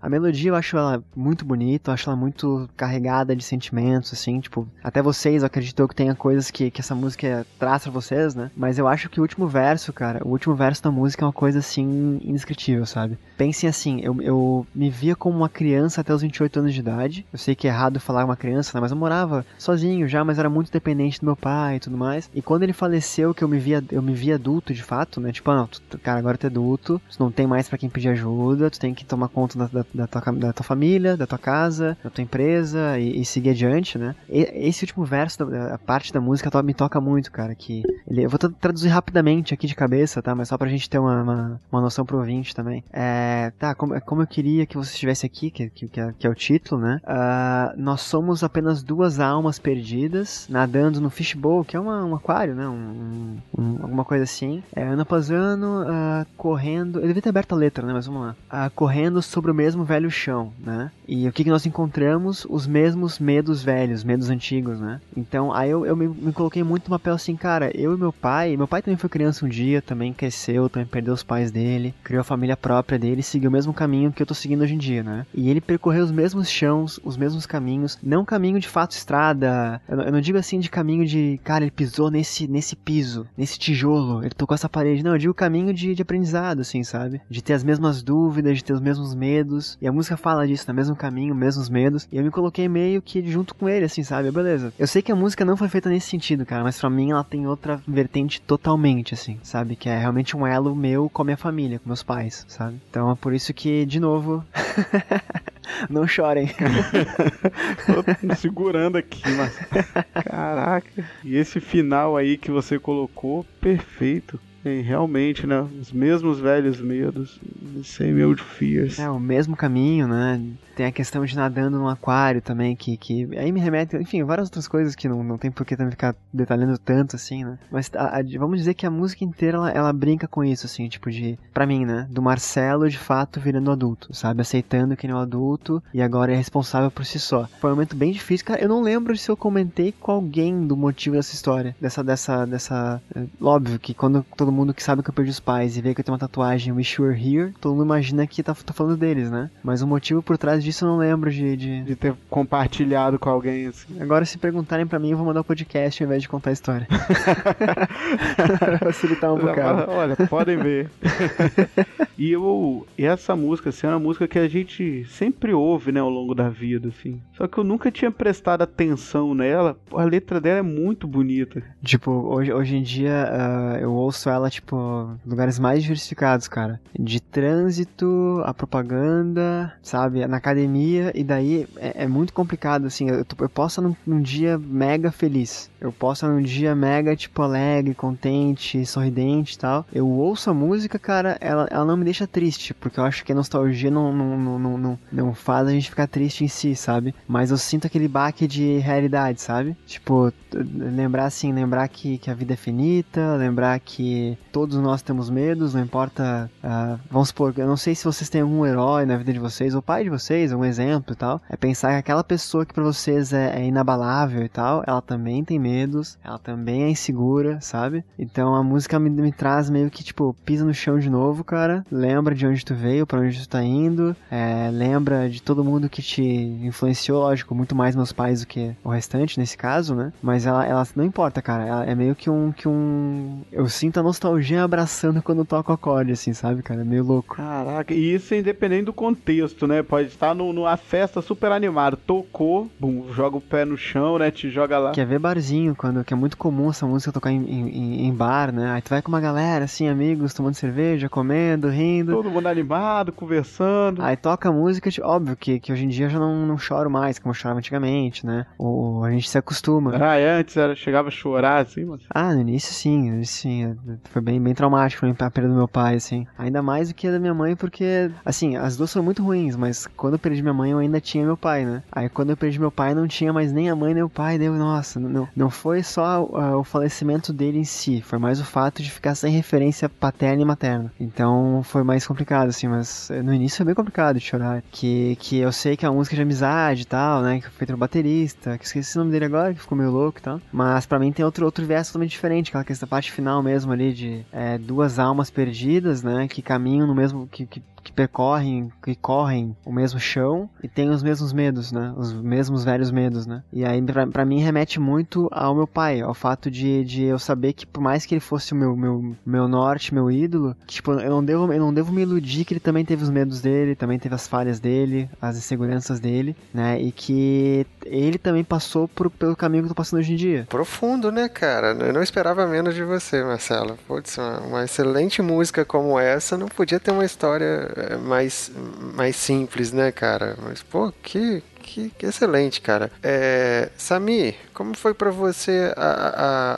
A 0.00 0.08
melodia 0.08 0.50
eu 0.50 0.54
acho 0.54 0.76
ela 0.76 1.02
muito 1.14 1.44
bonita, 1.44 1.90
eu 1.90 1.94
acho 1.94 2.08
ela 2.08 2.16
muito 2.16 2.68
carregada 2.76 3.34
de 3.34 3.44
sentimentos 3.44 4.12
assim, 4.12 4.40
tipo, 4.40 4.66
até 4.82 5.02
vocês 5.02 5.42
eu 5.42 5.46
acredito 5.46 5.86
que 5.88 5.94
tenha 5.94 6.14
coisas 6.14 6.50
que 6.50 6.70
que 6.70 6.80
essa 6.80 6.94
música 6.94 7.46
traz 7.58 7.82
pra 7.82 7.92
vocês, 7.92 8.34
né? 8.34 8.50
Mas 8.56 8.78
eu 8.78 8.88
acho 8.88 9.08
que 9.08 9.20
o 9.20 9.22
último 9.22 9.46
verso, 9.46 9.92
cara, 9.92 10.20
o 10.24 10.30
último 10.30 10.54
verso 10.54 10.82
da 10.82 10.90
música 10.90 11.24
é 11.24 11.26
uma 11.26 11.32
coisa 11.32 11.58
assim 11.58 12.20
indescritível, 12.24 12.86
sabe? 12.86 13.18
Pensem 13.36 13.68
assim, 13.68 14.00
eu, 14.00 14.20
eu 14.20 14.66
me 14.74 14.81
via 14.90 15.14
como 15.14 15.36
uma 15.36 15.48
criança 15.48 16.00
até 16.00 16.14
os 16.14 16.22
28 16.22 16.60
anos 16.60 16.74
de 16.74 16.80
idade. 16.80 17.26
Eu 17.32 17.38
sei 17.38 17.54
que 17.54 17.66
é 17.66 17.70
errado 17.70 18.00
falar 18.00 18.24
uma 18.24 18.36
criança, 18.36 18.72
né? 18.74 18.80
Mas 18.80 18.90
eu 18.90 18.96
morava 18.96 19.44
sozinho 19.58 20.08
já, 20.08 20.24
mas 20.24 20.38
era 20.38 20.50
muito 20.50 20.72
dependente 20.72 21.20
do 21.20 21.26
meu 21.26 21.36
pai 21.36 21.76
e 21.76 21.80
tudo 21.80 21.96
mais. 21.96 22.30
E 22.34 22.42
quando 22.42 22.62
ele 22.62 22.72
faleceu, 22.72 23.34
que 23.34 23.42
eu 23.42 23.48
me 23.48 23.58
via, 23.58 23.82
eu 23.90 24.02
me 24.02 24.14
via 24.14 24.34
adulto 24.34 24.72
de 24.72 24.82
fato, 24.82 25.20
né? 25.20 25.32
Tipo, 25.32 25.50
ah, 25.50 25.56
não, 25.56 25.66
tu, 25.66 25.98
cara, 25.98 26.18
agora 26.18 26.38
tu 26.38 26.44
é 26.44 26.48
adulto, 26.48 27.00
tu 27.10 27.22
não 27.22 27.30
tem 27.30 27.46
mais 27.46 27.68
para 27.68 27.78
quem 27.78 27.88
pedir 27.88 28.08
ajuda, 28.08 28.70
tu 28.70 28.80
tem 28.80 28.94
que 28.94 29.04
tomar 29.04 29.28
conta 29.28 29.58
da, 29.58 29.66
da, 29.66 29.84
da, 29.94 30.06
tua, 30.06 30.32
da 30.32 30.52
tua 30.52 30.64
família, 30.64 31.16
da 31.16 31.26
tua 31.26 31.38
casa, 31.38 31.96
da 32.02 32.10
tua 32.10 32.22
empresa 32.22 32.98
e, 32.98 33.20
e 33.20 33.24
seguir 33.24 33.50
adiante, 33.50 33.98
né? 33.98 34.14
E, 34.28 34.42
esse 34.68 34.84
último 34.84 35.04
verso, 35.04 35.42
a 35.72 35.78
parte 35.78 36.12
da 36.12 36.20
música 36.20 36.62
me 36.62 36.74
toca 36.74 37.00
muito, 37.00 37.30
cara, 37.30 37.54
que 37.54 37.82
ele, 38.06 38.24
eu 38.24 38.30
vou 38.30 38.38
traduzir 38.38 38.88
rapidamente 38.88 39.54
aqui 39.54 39.66
de 39.66 39.74
cabeça, 39.74 40.22
tá? 40.22 40.34
Mas 40.34 40.48
só 40.48 40.58
pra 40.58 40.68
gente 40.68 40.88
ter 40.88 40.98
uma, 40.98 41.22
uma, 41.22 41.60
uma 41.70 41.80
noção 41.80 42.04
pro 42.04 42.18
ouvinte 42.18 42.54
também. 42.54 42.84
É, 42.92 43.52
tá, 43.58 43.74
como, 43.74 44.00
como 44.02 44.22
eu 44.22 44.26
queria 44.26 44.61
que 44.66 44.76
você 44.76 44.92
estivesse 44.92 45.26
aqui, 45.26 45.50
que, 45.50 45.68
que, 45.70 45.88
que, 45.88 46.00
é, 46.00 46.14
que 46.18 46.26
é 46.26 46.30
o 46.30 46.34
título, 46.34 46.80
né? 46.80 47.00
Uh, 47.04 47.80
nós 47.80 48.00
somos 48.02 48.42
apenas 48.42 48.82
duas 48.82 49.20
almas 49.20 49.58
perdidas, 49.58 50.46
nadando 50.48 51.00
no 51.00 51.10
fishbowl, 51.10 51.64
que 51.64 51.76
é 51.76 51.80
uma, 51.80 52.04
um 52.04 52.14
aquário, 52.14 52.54
né? 52.54 52.68
Um, 52.68 53.38
um, 53.56 53.78
alguma 53.82 54.04
coisa 54.04 54.24
assim. 54.24 54.62
É, 54.74 54.82
ano 54.82 55.02
após 55.02 55.30
ano, 55.30 55.82
uh, 55.82 56.26
correndo. 56.36 57.00
Eu 57.00 57.06
devia 57.06 57.22
ter 57.22 57.28
aberto 57.28 57.52
a 57.52 57.56
letra, 57.56 57.86
né? 57.86 57.92
Mas 57.92 58.06
vamos 58.06 58.22
lá. 58.22 58.36
Uh, 58.52 58.70
correndo 58.74 59.20
sobre 59.22 59.50
o 59.50 59.54
mesmo 59.54 59.84
velho 59.84 60.10
chão, 60.10 60.52
né? 60.58 60.90
E 61.06 61.28
o 61.28 61.32
que, 61.32 61.44
que 61.44 61.50
nós 61.50 61.66
encontramos? 61.66 62.46
Os 62.48 62.66
mesmos 62.66 63.18
medos 63.18 63.62
velhos, 63.62 64.04
medos 64.04 64.30
antigos, 64.30 64.80
né? 64.80 65.00
Então, 65.16 65.52
aí 65.52 65.70
eu, 65.70 65.86
eu 65.86 65.96
me, 65.96 66.08
me 66.08 66.32
coloquei 66.32 66.62
muito 66.62 66.84
no 66.84 66.98
papel 66.98 67.14
assim, 67.14 67.36
cara, 67.36 67.70
eu 67.74 67.94
e 67.94 67.98
meu 67.98 68.12
pai, 68.12 68.56
meu 68.56 68.68
pai 68.68 68.82
também 68.82 68.96
foi 68.96 69.08
criança 69.08 69.44
um 69.44 69.48
dia, 69.48 69.80
também 69.80 70.12
cresceu, 70.12 70.68
também 70.68 70.86
perdeu 70.86 71.14
os 71.14 71.22
pais 71.22 71.50
dele, 71.50 71.94
criou 72.02 72.20
a 72.20 72.24
família 72.24 72.56
própria 72.56 72.98
dele, 72.98 73.22
seguiu 73.22 73.48
o 73.48 73.52
mesmo 73.52 73.72
caminho 73.72 74.12
que 74.12 74.22
eu 74.22 74.26
tô 74.26 74.34
seguindo 74.34 74.51
hoje 74.60 74.74
em 74.74 74.78
dia, 74.78 75.02
né? 75.02 75.26
E 75.34 75.48
ele 75.48 75.60
percorreu 75.60 76.04
os 76.04 76.10
mesmos 76.10 76.50
chãos, 76.50 77.00
os 77.02 77.16
mesmos 77.16 77.46
caminhos, 77.46 77.98
não 78.02 78.24
caminho 78.24 78.60
de 78.60 78.68
fato 78.68 78.92
estrada, 78.92 79.80
eu 79.88 79.96
não, 79.96 80.04
eu 80.04 80.12
não 80.12 80.20
digo 80.20 80.38
assim 80.38 80.60
de 80.60 80.70
caminho 80.70 81.06
de, 81.06 81.40
cara, 81.42 81.64
ele 81.64 81.70
pisou 81.70 82.10
nesse, 82.10 82.46
nesse 82.46 82.76
piso, 82.76 83.26
nesse 83.36 83.58
tijolo, 83.58 84.22
ele 84.22 84.34
tocou 84.34 84.54
essa 84.54 84.68
parede, 84.68 85.02
não, 85.02 85.12
eu 85.12 85.18
digo 85.18 85.34
caminho 85.34 85.72
de, 85.72 85.94
de 85.94 86.02
aprendizado, 86.02 86.60
assim, 86.60 86.82
sabe? 86.84 87.20
De 87.28 87.42
ter 87.42 87.54
as 87.54 87.64
mesmas 87.64 88.02
dúvidas, 88.02 88.56
de 88.56 88.64
ter 88.64 88.72
os 88.72 88.80
mesmos 88.80 89.14
medos, 89.14 89.78
e 89.80 89.86
a 89.86 89.92
música 89.92 90.16
fala 90.16 90.46
disso, 90.46 90.64
no 90.68 90.74
né? 90.74 90.80
mesmo 90.80 90.96
caminho, 90.96 91.34
mesmos 91.34 91.68
medos, 91.68 92.08
e 92.10 92.16
eu 92.16 92.24
me 92.24 92.30
coloquei 92.30 92.68
meio 92.68 93.00
que 93.02 93.24
junto 93.26 93.54
com 93.54 93.68
ele, 93.68 93.84
assim, 93.84 94.02
sabe? 94.02 94.30
Beleza. 94.30 94.72
Eu 94.78 94.86
sei 94.86 95.02
que 95.02 95.12
a 95.12 95.16
música 95.16 95.44
não 95.44 95.56
foi 95.56 95.68
feita 95.68 95.88
nesse 95.88 96.08
sentido, 96.08 96.44
cara, 96.44 96.62
mas 96.62 96.78
pra 96.78 96.90
mim 96.90 97.10
ela 97.10 97.24
tem 97.24 97.46
outra 97.46 97.80
vertente 97.86 98.40
totalmente, 98.40 99.14
assim, 99.14 99.38
sabe? 99.42 99.76
Que 99.76 99.88
é 99.88 99.98
realmente 99.98 100.36
um 100.36 100.46
elo 100.46 100.74
meu 100.74 101.08
com 101.08 101.22
a 101.22 101.24
minha 101.24 101.36
família, 101.36 101.78
com 101.78 101.88
meus 101.88 102.02
pais, 102.02 102.44
sabe? 102.48 102.80
Então 102.90 103.10
é 103.10 103.14
por 103.14 103.32
isso 103.32 103.52
que, 103.54 103.86
de 103.86 104.00
novo. 104.00 104.41
Não 105.88 106.06
chorem. 106.06 106.48
Tô 107.86 108.34
segurando 108.36 108.96
aqui, 108.96 109.22
mas. 109.30 109.56
Caraca. 110.24 111.04
E 111.24 111.36
esse 111.36 111.60
final 111.60 112.16
aí 112.16 112.36
que 112.36 112.50
você 112.50 112.78
colocou, 112.78 113.44
perfeito. 113.60 114.38
E 114.64 114.80
realmente, 114.80 115.46
né? 115.46 115.60
Os 115.80 115.92
mesmos 115.92 116.38
velhos 116.38 116.80
medos. 116.80 117.40
Same 117.84 118.22
old 118.24 118.42
fears. 118.42 118.98
É, 118.98 119.10
o 119.10 119.18
mesmo 119.18 119.56
caminho, 119.56 120.06
né? 120.06 120.40
Tem 120.74 120.86
a 120.86 120.92
questão 120.92 121.24
de 121.24 121.36
nadando 121.36 121.78
num 121.78 121.88
aquário 121.88 122.40
também, 122.40 122.74
que, 122.74 122.96
que 122.96 123.28
aí 123.36 123.52
me 123.52 123.60
remete, 123.60 123.96
enfim, 123.96 124.22
várias 124.24 124.48
outras 124.48 124.66
coisas 124.66 124.94
que 124.94 125.08
não, 125.08 125.22
não 125.22 125.36
tem 125.36 125.50
por 125.50 125.66
que 125.66 125.76
também 125.76 125.90
ficar 125.90 126.14
detalhando 126.32 126.78
tanto, 126.78 127.16
assim, 127.16 127.44
né? 127.44 127.58
Mas 127.70 127.90
a, 127.94 128.18
a, 128.18 128.22
vamos 128.38 128.58
dizer 128.58 128.74
que 128.74 128.86
a 128.86 128.90
música 128.90 129.24
inteira, 129.24 129.58
ela, 129.58 129.70
ela, 129.70 129.92
brinca 129.92 130.26
com 130.26 130.42
isso, 130.42 130.64
assim, 130.66 130.88
tipo 130.88 131.10
de, 131.10 131.38
pra 131.52 131.66
mim, 131.66 131.84
né? 131.84 132.06
Do 132.10 132.22
Marcelo, 132.22 132.88
de 132.88 132.98
fato, 132.98 133.38
virando 133.38 133.70
adulto, 133.70 134.14
sabe? 134.14 134.40
Aceitando 134.40 134.96
que 134.96 135.06
ele 135.06 135.12
é 135.12 135.16
um 135.16 135.20
adulto 135.20 135.82
e 135.92 136.00
agora 136.00 136.32
é 136.32 136.36
responsável 136.36 136.90
por 136.90 137.04
si 137.04 137.18
só. 137.18 137.46
Foi 137.60 137.70
um 137.70 137.74
momento 137.74 137.94
bem 137.94 138.12
difícil, 138.12 138.46
cara. 138.46 138.62
Eu 138.62 138.68
não 138.68 138.80
lembro 138.80 139.16
se 139.16 139.30
eu 139.30 139.36
comentei 139.36 139.92
com 139.92 140.12
alguém 140.12 140.66
do 140.66 140.76
motivo 140.76 141.16
dessa 141.16 141.34
história, 141.34 141.76
dessa, 141.80 142.02
dessa, 142.02 142.46
dessa... 142.46 143.02
É, 143.14 143.24
óbvio 143.40 143.78
que 143.78 143.92
quando 143.92 144.24
todo 144.36 144.51
mundo 144.52 144.74
que 144.74 144.82
sabe 144.82 145.02
que 145.02 145.10
eu 145.10 145.14
perdi 145.14 145.30
os 145.30 145.40
pais 145.40 145.76
e 145.76 145.82
vê 145.82 145.94
que 145.94 146.00
eu 146.00 146.04
tenho 146.04 146.12
uma 146.12 146.18
tatuagem 146.18 146.72
Wish 146.72 147.00
You 147.00 147.08
Were 147.08 147.18
Here, 147.18 147.52
todo 147.60 147.72
mundo 147.72 147.84
imagina 147.84 148.26
que 148.26 148.42
tá, 148.42 148.54
tô 148.54 148.72
falando 148.72 148.96
deles, 148.96 149.30
né? 149.30 149.50
Mas 149.62 149.82
o 149.82 149.86
motivo 149.86 150.22
por 150.22 150.38
trás 150.38 150.62
disso 150.62 150.84
eu 150.84 150.88
não 150.88 150.98
lembro 150.98 151.30
de, 151.30 151.56
de... 151.56 151.82
de 151.82 151.96
ter 151.96 152.14
compartilhado 152.28 153.18
com 153.18 153.30
alguém 153.30 153.66
assim. 153.66 154.00
Agora, 154.00 154.24
se 154.24 154.38
perguntarem 154.38 154.86
para 154.86 154.98
mim, 154.98 155.10
eu 155.10 155.16
vou 155.16 155.26
mandar 155.26 155.40
o 155.40 155.42
um 155.42 155.44
podcast 155.44 156.02
ao 156.02 156.06
invés 156.06 156.22
de 156.22 156.28
contar 156.28 156.50
a 156.50 156.52
história. 156.52 156.86
pra 158.58 158.78
facilitar 158.78 159.32
um 159.32 159.38
bocado. 159.38 159.90
Olha, 159.90 160.16
podem 160.28 160.56
ver. 160.56 160.90
e 162.22 162.30
eu, 162.30 162.86
essa 162.96 163.34
música, 163.34 163.70
assim, 163.70 163.84
é 163.84 163.90
uma 163.90 163.98
música 163.98 164.28
que 164.28 164.38
a 164.38 164.46
gente 164.46 165.04
sempre 165.06 165.52
ouve, 165.52 165.90
né, 165.90 165.98
ao 165.98 166.08
longo 166.08 166.36
da 166.36 166.48
vida, 166.48 166.90
assim. 166.90 167.20
Só 167.36 167.48
que 167.48 167.58
eu 167.58 167.64
nunca 167.64 167.90
tinha 167.90 168.12
prestado 168.12 168.62
atenção 168.62 169.34
nela. 169.34 169.76
A 169.92 170.04
letra 170.04 170.40
dela 170.40 170.60
é 170.60 170.62
muito 170.62 171.08
bonita. 171.08 171.60
Tipo, 171.82 172.12
hoje, 172.12 172.52
hoje 172.52 172.76
em 172.76 172.82
dia 172.84 173.28
uh, 173.28 173.76
eu 173.78 173.92
ouço 173.92 174.30
ela, 174.30 174.48
tipo, 174.48 175.10
lugares 175.26 175.58
mais 175.58 175.82
diversificados, 175.82 176.46
cara. 176.46 176.80
De 176.96 177.20
trânsito, 177.20 178.40
a 178.44 178.54
propaganda, 178.54 179.72
sabe? 179.82 180.24
Na 180.24 180.36
academia 180.36 181.10
e 181.16 181.24
daí 181.24 181.66
é, 181.76 182.04
é 182.04 182.06
muito 182.06 182.32
complicado, 182.32 182.86
assim, 182.86 183.10
eu, 183.10 183.26
eu 183.40 183.48
posso 183.48 183.82
num, 183.82 183.96
num, 184.06 184.22
dia 184.22 184.56
mega 184.56 185.10
feliz, 185.10 185.68
eu 185.80 185.90
posso 185.90 186.28
num 186.28 186.40
dia 186.40 186.72
mega, 186.72 187.16
tipo, 187.16 187.42
alegre, 187.42 187.94
contente, 187.94 188.86
sorridente 188.86 189.56
e 189.56 189.58
tal, 189.58 189.84
eu 189.92 190.06
ouço 190.06 190.50
a 190.50 190.54
música, 190.54 191.00
cara, 191.00 191.36
ela, 191.40 191.66
ela 191.68 191.84
não 191.84 191.96
me 191.96 192.11
deixa 192.12 192.26
triste, 192.26 192.74
porque 192.74 193.00
eu 193.00 193.04
acho 193.04 193.24
que 193.24 193.32
a 193.32 193.34
nostalgia 193.34 193.90
não, 193.90 194.12
não, 194.12 194.38
não, 194.38 194.78
não, 194.78 194.98
não, 195.10 195.34
faz 195.34 195.66
a 195.66 195.72
gente 195.72 195.88
ficar 195.90 196.06
triste 196.06 196.44
em 196.44 196.48
si, 196.48 196.76
sabe? 196.76 197.14
Mas 197.26 197.50
eu 197.50 197.56
sinto 197.56 197.86
aquele 197.86 198.06
baque 198.06 198.46
de 198.46 198.78
realidade, 198.78 199.40
sabe? 199.40 199.76
Tipo, 199.86 200.32
lembrar 200.52 201.24
assim, 201.24 201.52
lembrar 201.52 201.88
que, 201.88 202.18
que 202.18 202.30
a 202.30 202.34
vida 202.34 202.52
é 202.52 202.56
finita, 202.56 203.34
lembrar 203.36 203.78
que 203.80 204.38
todos 204.52 204.76
nós 204.76 205.02
temos 205.02 205.30
medos, 205.30 205.74
não 205.74 205.82
importa, 205.82 206.50
uh, 206.62 207.00
vamos 207.10 207.28
supor, 207.28 207.54
eu 207.56 207.66
não 207.66 207.76
sei 207.76 207.94
se 207.94 208.04
vocês 208.04 208.28
têm 208.28 208.42
algum 208.42 208.66
herói 208.66 209.06
na 209.06 209.16
vida 209.16 209.32
de 209.32 209.38
vocês, 209.38 209.74
ou 209.74 209.82
pai 209.82 210.04
de 210.04 210.10
vocês, 210.10 210.52
algum 210.52 210.64
exemplo, 210.64 210.82
exemplo 210.82 211.12
e 211.12 211.16
tal, 211.16 211.40
é 211.48 211.56
pensar 211.56 211.92
que 211.92 211.98
aquela 211.98 212.24
pessoa 212.24 212.66
que 212.66 212.74
para 212.74 212.82
vocês 212.82 213.32
é, 213.32 213.60
é, 213.60 213.64
inabalável 213.66 214.42
e 214.42 214.48
tal, 214.48 214.82
ela 214.86 215.00
também 215.00 215.44
tem 215.44 215.58
medos, 215.58 216.18
ela 216.24 216.38
também 216.38 216.84
é 216.84 216.90
insegura, 216.90 217.60
sabe? 217.60 218.04
Então 218.18 218.54
a 218.54 218.62
música 218.62 218.98
me, 218.98 219.08
me 219.08 219.32
traz 219.32 219.70
meio 219.70 219.90
que, 219.90 220.04
tipo, 220.04 220.34
pisa 220.44 220.64
no 220.64 220.74
chão 220.74 220.98
de 220.98 221.08
novo, 221.08 221.44
cara, 221.44 221.84
lembra 222.02 222.34
de 222.34 222.44
onde 222.44 222.64
tu 222.64 222.74
veio, 222.74 223.06
para 223.06 223.20
onde 223.20 223.40
tu 223.40 223.48
tá 223.48 223.62
indo, 223.62 224.16
é, 224.30 224.68
lembra 224.72 225.30
de 225.30 225.40
todo 225.40 225.62
mundo 225.62 225.88
que 225.88 226.02
te 226.02 226.22
influenciou, 226.22 227.20
lógico, 227.20 227.54
muito 227.54 227.76
mais 227.76 227.94
meus 227.94 228.12
pais 228.12 228.40
do 228.40 228.46
que 228.46 228.74
o 228.82 228.88
restante 228.88 229.38
nesse 229.38 229.56
caso, 229.56 229.94
né? 229.94 230.12
Mas 230.20 230.44
ela, 230.44 230.66
ela 230.66 230.86
não 230.96 231.04
importa, 231.04 231.40
cara, 231.40 231.64
ela 231.64 231.84
é 231.84 231.94
meio 231.94 232.16
que 232.16 232.28
um, 232.28 232.50
que 232.50 232.66
um... 232.66 233.42
Eu 233.52 233.68
sinto 233.68 234.00
a 234.00 234.02
nostalgia 234.02 234.64
abraçando 234.64 235.22
quando 235.22 235.44
toco 235.44 235.72
acorde, 235.72 236.12
assim, 236.12 236.32
sabe, 236.32 236.62
cara? 236.62 236.80
É 236.80 236.84
meio 236.84 237.04
louco. 237.04 237.36
Caraca, 237.36 237.94
e 237.94 238.14
isso 238.14 238.34
independente 238.34 238.86
do 238.86 238.92
contexto, 238.92 239.66
né? 239.66 239.82
Pode 239.82 240.08
estar 240.08 240.34
no, 240.34 240.52
no 240.52 240.66
festa 240.76 241.22
super 241.22 241.52
animado. 241.52 241.96
Tocou, 241.96 242.70
bum, 242.80 243.12
joga 243.12 243.36
o 243.36 243.40
pé 243.40 243.64
no 243.64 243.76
chão, 243.76 244.18
né? 244.18 244.30
Te 244.30 244.50
joga 244.50 244.78
lá. 244.78 244.90
Quer 244.92 245.06
ver 245.06 245.18
barzinho, 245.18 245.76
quando, 245.76 246.02
que 246.02 246.12
é 246.12 246.16
muito 246.16 246.36
comum 246.36 246.70
essa 246.70 246.86
música 246.86 247.12
tocar 247.12 247.30
em, 247.30 247.44
em, 247.44 248.06
em 248.06 248.14
bar, 248.14 248.52
né? 248.52 248.72
Aí 248.72 248.82
tu 248.82 248.90
vai 248.90 249.02
com 249.02 249.08
uma 249.08 249.20
galera, 249.20 249.66
assim, 249.66 249.88
amigos, 249.88 250.34
tomando 250.34 250.54
cerveja, 250.54 251.08
comendo, 251.08 251.68
rindo 251.68 251.81
rindo. 251.82 252.12
Todo 252.12 252.30
mundo 252.30 252.46
animado, 252.46 253.12
conversando. 253.12 254.02
Aí 254.02 254.16
toca 254.16 254.52
música, 254.52 254.90
tipo, 254.90 255.06
óbvio 255.06 255.36
que, 255.36 255.58
que 255.58 255.72
hoje 255.72 255.84
em 255.84 255.88
dia 255.88 256.06
eu 256.06 256.10
já 256.10 256.18
não, 256.18 256.46
não 256.46 256.58
choro 256.58 256.90
mais, 256.90 257.18
como 257.18 257.30
eu 257.30 257.34
chorava 257.34 257.58
antigamente, 257.58 258.24
né? 258.26 258.46
Ou 258.58 259.04
a 259.04 259.10
gente 259.10 259.28
se 259.28 259.38
acostuma. 259.38 259.92
Ah, 260.02 260.16
é, 260.16 260.38
antes 260.38 260.56
era, 260.56 260.74
chegava 260.74 261.08
a 261.08 261.10
chorar, 261.10 261.62
assim, 261.62 261.84
mas... 261.84 262.00
Ah, 262.10 262.34
no 262.34 262.40
início 262.40 262.72
sim, 262.72 263.10
no 263.10 263.16
início 263.16 263.42
sim. 263.42 263.76
Foi 264.04 264.22
bem, 264.22 264.40
bem 264.40 264.54
traumático 264.54 265.06
a 265.06 265.30
perda 265.30 265.48
do 265.48 265.56
meu 265.56 265.68
pai, 265.68 265.96
assim. 265.96 266.26
Ainda 266.36 266.62
mais 266.62 266.88
do 266.88 266.94
que 266.94 267.06
a 267.06 267.12
da 267.12 267.18
minha 267.18 267.34
mãe, 267.34 267.54
porque, 267.54 268.10
assim, 268.24 268.56
as 268.56 268.76
duas 268.76 268.92
foram 268.92 269.04
muito 269.04 269.22
ruins, 269.22 269.56
mas 269.56 269.86
quando 269.96 270.14
eu 270.14 270.18
perdi 270.18 270.42
minha 270.42 270.54
mãe, 270.54 270.72
eu 270.72 270.78
ainda 270.78 271.00
tinha 271.00 271.24
meu 271.24 271.36
pai, 271.36 271.64
né? 271.64 271.82
Aí 271.92 272.08
quando 272.08 272.30
eu 272.30 272.36
perdi 272.36 272.58
meu 272.58 272.70
pai, 272.70 272.94
não 272.94 273.06
tinha 273.06 273.32
mais 273.32 273.52
nem 273.52 273.70
a 273.70 273.76
mãe 273.76 273.94
nem 273.94 274.02
o 274.02 274.08
pai, 274.08 274.38
deu, 274.38 274.54
nossa, 274.54 274.98
não, 274.98 275.28
não 275.34 275.50
foi 275.50 275.82
só 275.82 276.28
ah, 276.34 276.56
o 276.56 276.64
falecimento 276.64 277.32
dele 277.32 277.58
em 277.58 277.64
si, 277.64 278.02
foi 278.02 278.18
mais 278.18 278.40
o 278.40 278.44
fato 278.44 278.82
de 278.82 278.90
ficar 278.90 279.14
sem 279.14 279.32
referência 279.32 279.88
paterna 279.88 280.42
e 280.42 280.44
materna. 280.44 280.92
Então 280.98 281.62
foi 281.72 281.82
mais 281.82 282.06
complicado, 282.06 282.50
assim, 282.50 282.68
mas 282.68 283.10
no 283.24 283.32
início 283.32 283.56
foi 283.56 283.66
bem 283.66 283.74
complicado 283.74 284.18
de 284.18 284.24
chorar. 284.24 284.62
Que, 284.70 285.16
que 285.16 285.38
eu 285.38 285.50
sei 285.50 285.74
que 285.74 285.86
é 285.86 285.88
uma 285.88 285.96
música 285.96 286.14
de 286.14 286.20
amizade 286.20 286.82
e 286.82 286.84
tal, 286.84 287.22
né? 287.22 287.38
Que 287.38 287.44
foi 287.44 287.52
feita 287.52 287.72
pelo 287.72 287.78
baterista, 287.78 288.58
que 288.58 288.66
esqueci 288.66 288.96
o 288.96 289.00
nome 289.00 289.10
dele 289.10 289.24
agora, 289.24 289.54
que 289.54 289.60
ficou 289.60 289.76
meio 289.76 289.90
louco 289.90 290.18
e 290.18 290.22
tal. 290.22 290.40
Mas 290.52 290.84
pra 290.84 290.98
mim 290.98 291.10
tem 291.10 291.24
outro, 291.24 291.46
outro 291.46 291.64
verso 291.64 291.92
totalmente 291.92 292.10
diferente, 292.10 292.50
aquela 292.50 292.64
questão, 292.64 292.86
parte 292.86 293.10
final 293.10 293.42
mesmo 293.42 293.72
ali 293.72 293.92
de 293.94 294.24
é, 294.30 294.58
duas 294.58 294.98
almas 294.98 295.30
perdidas, 295.30 296.02
né? 296.02 296.28
Que 296.28 296.42
caminham 296.42 296.86
no 296.86 296.94
mesmo. 296.94 297.26
que, 297.26 297.46
que 297.46 297.62
que 297.82 297.92
percorrem, 297.92 298.70
que 298.82 298.94
correm 298.94 299.56
o 299.64 299.72
mesmo 299.72 299.98
chão 299.98 300.48
e 300.62 300.68
têm 300.68 300.90
os 300.90 301.02
mesmos 301.02 301.32
medos, 301.32 301.72
né? 301.72 301.92
Os 301.96 302.12
mesmos 302.12 302.64
velhos 302.64 302.90
medos, 302.90 303.26
né? 303.26 303.42
E 303.52 303.64
aí, 303.64 303.82
pra, 303.82 304.06
pra 304.06 304.24
mim, 304.24 304.40
remete 304.40 304.80
muito 304.80 305.28
ao 305.30 305.54
meu 305.54 305.66
pai, 305.66 306.00
ao 306.00 306.14
fato 306.14 306.50
de, 306.50 306.84
de 306.84 307.04
eu 307.04 307.18
saber 307.18 307.52
que, 307.52 307.66
por 307.66 307.80
mais 307.80 308.06
que 308.06 308.14
ele 308.14 308.20
fosse 308.20 308.52
o 308.52 308.56
meu, 308.56 308.76
meu, 308.76 309.16
meu 309.24 309.48
norte, 309.48 309.94
meu 309.94 310.10
ídolo, 310.10 310.56
que, 310.66 310.74
tipo, 310.74 310.92
eu 310.92 311.10
não, 311.10 311.24
devo, 311.24 311.52
eu 311.52 311.60
não 311.60 311.74
devo 311.74 311.92
me 311.92 312.02
iludir 312.02 312.44
que 312.44 312.54
ele 312.54 312.60
também 312.60 312.84
teve 312.84 313.02
os 313.02 313.10
medos 313.10 313.40
dele, 313.40 313.74
também 313.74 313.98
teve 313.98 314.14
as 314.14 314.26
falhas 314.26 314.60
dele, 314.60 315.08
as 315.20 315.36
inseguranças 315.36 316.00
dele, 316.00 316.36
né? 316.52 316.80
E 316.80 316.92
que 316.92 317.66
ele 317.84 318.18
também 318.18 318.44
passou 318.44 318.86
por, 318.88 319.10
pelo 319.10 319.36
caminho 319.36 319.62
que 319.62 319.66
eu 319.66 319.70
tô 319.70 319.74
passando 319.74 320.00
hoje 320.00 320.12
em 320.12 320.16
dia. 320.16 320.46
Profundo, 320.48 321.10
né, 321.10 321.28
cara? 321.28 321.72
Eu 321.72 321.92
não 321.92 322.02
esperava 322.02 322.46
menos 322.46 322.74
de 322.74 322.84
você, 322.84 323.22
Marcelo. 323.24 323.76
Putz, 323.86 324.18
uma, 324.18 324.40
uma 324.40 324.64
excelente 324.64 325.20
música 325.20 325.64
como 325.64 325.98
essa 325.98 326.36
não 326.36 326.48
podia 326.48 326.78
ter 326.78 326.90
uma 326.90 327.04
história 327.04 327.71
mais, 327.98 328.50
mais 328.94 329.16
simples, 329.16 329.72
né, 329.72 329.90
cara? 329.92 330.36
Mas, 330.42 330.62
pô, 330.62 330.92
que, 331.02 331.42
que, 331.62 331.90
que 331.90 332.06
excelente, 332.06 332.60
cara. 332.60 332.90
É, 333.02 333.70
Sami, 333.76 334.34
como 334.52 334.76
foi 334.76 334.92
pra 334.94 335.10
você 335.10 335.72
a, 335.76 335.86